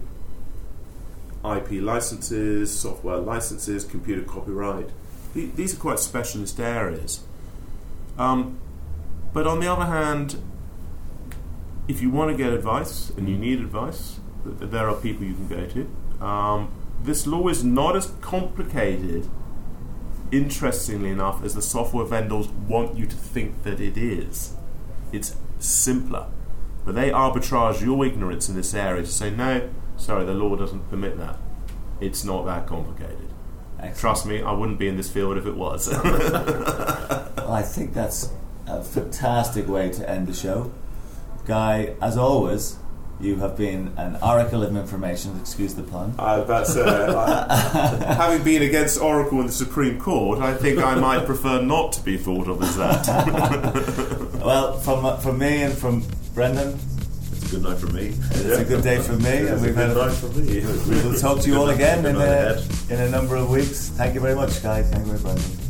IP 1.45 1.81
licenses, 1.81 2.77
software 2.77 3.17
licenses, 3.17 3.85
computer 3.85 4.23
copyright. 4.23 4.89
These 5.33 5.75
are 5.75 5.77
quite 5.77 5.99
specialist 5.99 6.59
areas. 6.59 7.23
Um, 8.17 8.59
but 9.33 9.45
on 9.45 9.59
the 9.59 9.71
other 9.71 9.85
hand, 9.85 10.41
if 11.87 12.01
you 12.01 12.09
want 12.09 12.31
to 12.31 12.37
get 12.37 12.51
advice 12.51 13.11
and 13.11 13.29
you 13.29 13.37
need 13.37 13.59
advice, 13.59 14.19
there 14.59 14.89
are 14.89 14.95
people 14.95 15.25
you 15.25 15.33
can 15.33 15.47
go 15.47 15.65
to. 15.65 16.25
Um, 16.25 16.71
this 17.01 17.27
law 17.27 17.47
is 17.47 17.63
not 17.63 17.95
as 17.95 18.07
complicated 18.21 19.29
interestingly 20.31 21.09
enough, 21.09 21.43
as 21.43 21.55
the 21.55 21.61
software 21.61 22.05
vendors 22.05 22.47
want 22.49 22.97
you 22.97 23.05
to 23.05 23.15
think 23.15 23.63
that 23.63 23.79
it 23.79 23.97
is. 23.97 24.55
It's 25.11 25.37
simpler. 25.59 26.27
But 26.85 26.95
they 26.95 27.09
arbitrage 27.09 27.81
your 27.81 28.05
ignorance 28.05 28.49
in 28.49 28.55
this 28.55 28.73
area 28.73 29.03
to 29.03 29.11
say, 29.11 29.29
no, 29.29 29.69
sorry, 29.95 30.25
the 30.25 30.33
law 30.33 30.55
doesn't 30.55 30.89
permit 30.89 31.17
that. 31.17 31.37
It's 31.99 32.23
not 32.23 32.45
that 32.45 32.67
complicated. 32.67 33.29
Excellent. 33.77 33.97
Trust 33.97 34.25
me, 34.25 34.41
I 34.41 34.51
wouldn't 34.51 34.79
be 34.79 34.87
in 34.87 34.97
this 34.97 35.09
field 35.09 35.37
if 35.37 35.45
it 35.45 35.55
was. 35.55 35.87
Well, 37.47 37.55
I 37.55 37.61
think 37.61 37.93
that's 37.93 38.33
a 38.65 38.83
fantastic 38.83 39.69
way 39.69 39.89
to 39.91 40.09
end 40.09 40.27
the 40.27 40.33
show. 40.33 40.73
Guy, 41.45 41.95
as 42.01 42.17
always, 42.17 42.75
you 43.19 43.35
have 43.37 43.57
been 43.57 43.93
an 43.97 44.17
oracle 44.21 44.61
of 44.63 44.75
information, 44.75 45.37
excuse 45.39 45.73
the 45.73 45.83
pun. 45.83 46.13
Uh, 46.19 46.43
that's 46.43 46.75
uh, 46.75 48.15
having 48.17 48.43
been 48.43 48.61
against 48.61 48.99
Oracle 49.01 49.39
in 49.41 49.47
the 49.47 49.51
Supreme 49.51 49.99
Court. 49.99 50.39
I 50.39 50.53
think 50.53 50.79
I 50.79 50.95
might 50.95 51.25
prefer 51.25 51.61
not 51.61 51.93
to 51.93 52.01
be 52.03 52.17
thought 52.17 52.47
of 52.47 52.61
as 52.61 52.77
that. 52.77 54.27
Well, 54.47 54.77
from, 54.79 55.03
uh, 55.05 55.17
from 55.17 55.39
me 55.39 55.63
and 55.63 55.73
from 55.77 56.03
Brendan, 56.33 56.79
It's 57.33 57.51
a 57.51 57.55
good 57.55 57.63
night 57.63 57.77
for 57.79 57.87
me. 57.87 58.13
it's 58.31 58.59
a 58.59 58.63
good 58.63 58.81
day 58.83 58.99
for 59.01 59.13
me, 59.13 59.29
and 59.29 59.47
It's 59.49 59.61
a 59.61 59.65
we've 59.65 59.75
had 59.75 59.93
good 59.93 60.07
night 60.07 60.13
for 60.15 60.27
me. 60.27 60.61
we 60.95 61.03
will 61.09 61.19
talk 61.19 61.41
to 61.41 61.49
you 61.49 61.57
all 61.57 61.69
again 61.69 62.05
in 62.05 62.15
a, 62.15 62.63
in 62.89 62.99
a 63.01 63.09
number 63.09 63.35
of 63.35 63.49
weeks. 63.49 63.89
Thank 63.89 64.13
you 64.13 64.21
very 64.21 64.35
much, 64.35 64.61
guys. 64.63 64.89
Thank 64.89 65.05
you 65.05 65.11
very 65.13 65.35
much, 65.35 65.41
Brendan. 65.43 65.66